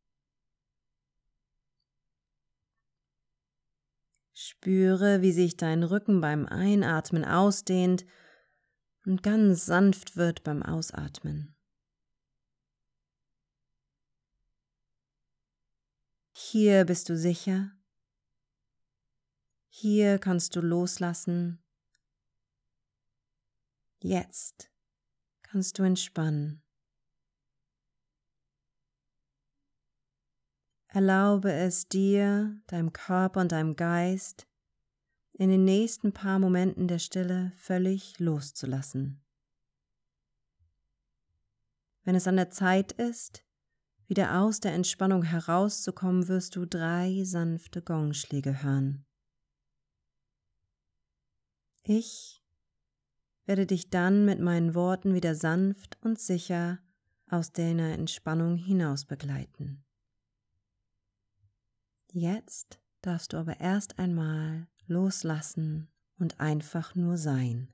Spüre, 4.33 5.21
wie 5.21 5.31
sich 5.31 5.57
dein 5.57 5.83
Rücken 5.83 6.21
beim 6.21 6.45
Einatmen 6.45 7.25
ausdehnt 7.25 8.05
und 9.05 9.23
ganz 9.23 9.65
sanft 9.65 10.15
wird 10.15 10.43
beim 10.43 10.61
Ausatmen. 10.61 11.56
Hier 16.49 16.85
bist 16.85 17.09
du 17.09 17.17
sicher. 17.17 17.73
Hier 19.67 20.17
kannst 20.17 20.55
du 20.55 20.61
loslassen. 20.61 21.61
Jetzt 23.99 24.71
kannst 25.43 25.77
du 25.77 25.83
entspannen. 25.83 26.63
Erlaube 30.87 31.51
es 31.51 31.89
dir, 31.89 32.57
deinem 32.67 32.93
Körper 32.93 33.41
und 33.41 33.51
deinem 33.51 33.75
Geist 33.75 34.47
in 35.33 35.49
den 35.49 35.65
nächsten 35.65 36.13
paar 36.13 36.39
Momenten 36.39 36.87
der 36.87 36.99
Stille 36.99 37.51
völlig 37.57 38.19
loszulassen. 38.19 39.21
Wenn 42.05 42.15
es 42.15 42.25
an 42.25 42.37
der 42.37 42.51
Zeit 42.51 42.93
ist, 42.93 43.43
wieder 44.07 44.41
aus 44.41 44.59
der 44.59 44.73
Entspannung 44.73 45.23
herauszukommen, 45.23 46.27
wirst 46.27 46.55
du 46.55 46.65
drei 46.65 47.23
sanfte 47.23 47.81
Gongschläge 47.81 48.63
hören. 48.63 49.05
Ich 51.83 52.43
werde 53.45 53.65
dich 53.65 53.89
dann 53.89 54.25
mit 54.25 54.39
meinen 54.39 54.75
Worten 54.75 55.13
wieder 55.13 55.35
sanft 55.35 55.97
und 56.01 56.19
sicher 56.19 56.79
aus 57.29 57.51
deiner 57.51 57.93
Entspannung 57.93 58.57
hinaus 58.57 59.05
begleiten. 59.05 59.83
Jetzt 62.11 62.79
darfst 63.01 63.33
du 63.33 63.37
aber 63.37 63.59
erst 63.59 63.99
einmal 63.99 64.67
loslassen 64.87 65.89
und 66.17 66.39
einfach 66.39 66.95
nur 66.95 67.17
sein. 67.17 67.73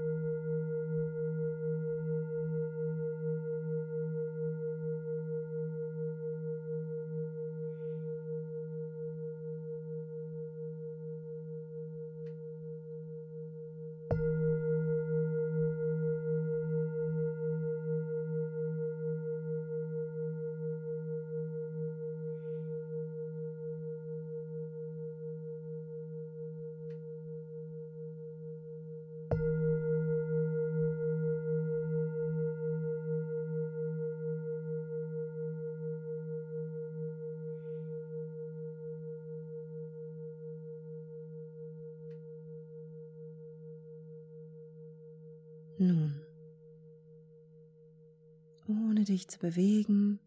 dich 49.11 49.27
zu 49.27 49.39
bewegen 49.39 50.19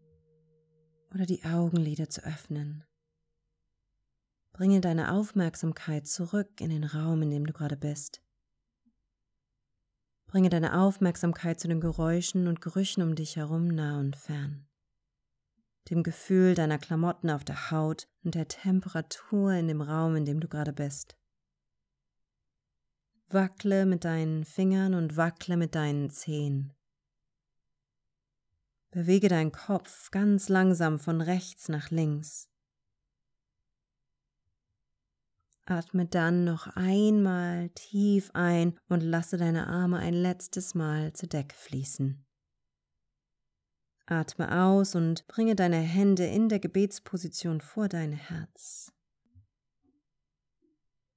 oder 1.13 1.25
die 1.25 1.43
Augenlider 1.43 2.09
zu 2.09 2.23
öffnen, 2.23 2.83
bringe 4.53 4.79
deine 4.79 5.11
Aufmerksamkeit 5.11 6.07
zurück 6.07 6.61
in 6.61 6.69
den 6.69 6.83
Raum, 6.83 7.23
in 7.23 7.31
dem 7.31 7.45
du 7.45 7.53
gerade 7.53 7.77
bist. 7.77 8.21
Bringe 10.27 10.49
deine 10.49 10.79
Aufmerksamkeit 10.79 11.59
zu 11.59 11.67
den 11.67 11.81
Geräuschen 11.81 12.47
und 12.47 12.61
Gerüchen 12.61 13.01
um 13.01 13.15
dich 13.15 13.35
herum 13.37 13.67
nah 13.67 13.99
und 13.99 14.15
fern, 14.15 14.67
dem 15.89 16.03
Gefühl 16.03 16.55
deiner 16.55 16.77
Klamotten 16.77 17.29
auf 17.29 17.43
der 17.43 17.71
Haut 17.71 18.07
und 18.23 18.35
der 18.35 18.47
Temperatur 18.47 19.53
in 19.53 19.67
dem 19.67 19.81
Raum, 19.81 20.15
in 20.15 20.25
dem 20.25 20.39
du 20.39 20.47
gerade 20.47 20.73
bist. 20.73 21.17
Wackle 23.29 23.87
mit 23.87 24.05
deinen 24.05 24.45
Fingern 24.45 24.93
und 24.93 25.17
wackle 25.17 25.57
mit 25.57 25.73
deinen 25.73 26.11
Zehen. 26.11 26.74
Bewege 28.95 29.27
deinen 29.27 29.51
Kopf 29.51 30.09
ganz 30.09 30.47
langsam 30.47 30.99
von 30.99 31.19
rechts 31.19 31.67
nach 31.67 31.91
links. 31.91 32.47
Atme 35.65 36.05
dann 36.05 36.45
noch 36.45 36.67
einmal 36.77 37.67
tief 37.71 38.31
ein 38.33 38.79
und 38.87 39.01
lasse 39.01 39.35
deine 39.35 39.67
Arme 39.67 39.97
ein 39.97 40.13
letztes 40.13 40.75
Mal 40.75 41.11
zur 41.11 41.27
Decke 41.27 41.53
fließen. 41.57 42.25
Atme 44.05 44.63
aus 44.63 44.95
und 44.95 45.27
bringe 45.27 45.57
deine 45.57 45.81
Hände 45.81 46.25
in 46.27 46.47
der 46.47 46.59
Gebetsposition 46.59 47.59
vor 47.59 47.89
dein 47.89 48.13
Herz. 48.13 48.93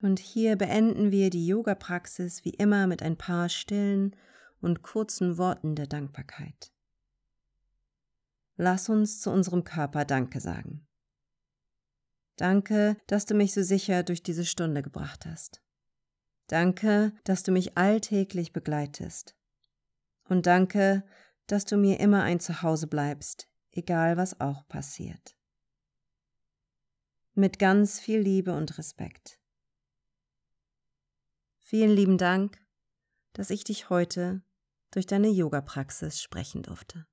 Und 0.02 0.18
hier 0.18 0.56
beenden 0.56 1.12
wir 1.12 1.30
die 1.30 1.46
Yoga-Praxis 1.46 2.44
wie 2.44 2.54
immer 2.54 2.88
mit 2.88 3.04
ein 3.04 3.16
paar 3.16 3.48
stillen 3.48 4.16
und 4.60 4.82
kurzen 4.82 5.38
Worten 5.38 5.76
der 5.76 5.86
Dankbarkeit. 5.86 6.72
Lass 8.60 8.88
uns 8.88 9.20
zu 9.20 9.30
unserem 9.30 9.62
Körper 9.62 10.04
Danke 10.04 10.40
sagen. 10.40 10.84
Danke, 12.34 12.96
dass 13.06 13.24
du 13.24 13.34
mich 13.34 13.54
so 13.54 13.62
sicher 13.62 14.02
durch 14.02 14.20
diese 14.20 14.44
Stunde 14.44 14.82
gebracht 14.82 15.26
hast. 15.26 15.62
Danke, 16.48 17.12
dass 17.22 17.44
du 17.44 17.52
mich 17.52 17.78
alltäglich 17.78 18.52
begleitest. 18.52 19.36
Und 20.24 20.46
danke, 20.46 21.04
dass 21.46 21.66
du 21.66 21.76
mir 21.76 22.00
immer 22.00 22.24
ein 22.24 22.40
Zuhause 22.40 22.88
bleibst, 22.88 23.48
egal 23.70 24.16
was 24.16 24.40
auch 24.40 24.66
passiert. 24.66 25.36
Mit 27.34 27.60
ganz 27.60 28.00
viel 28.00 28.18
Liebe 28.18 28.52
und 28.54 28.76
Respekt. 28.76 29.38
Vielen 31.60 31.90
lieben 31.90 32.18
Dank, 32.18 32.60
dass 33.34 33.50
ich 33.50 33.62
dich 33.62 33.88
heute 33.88 34.42
durch 34.90 35.06
deine 35.06 35.28
Yoga-Praxis 35.28 36.20
sprechen 36.20 36.64
durfte. 36.64 37.06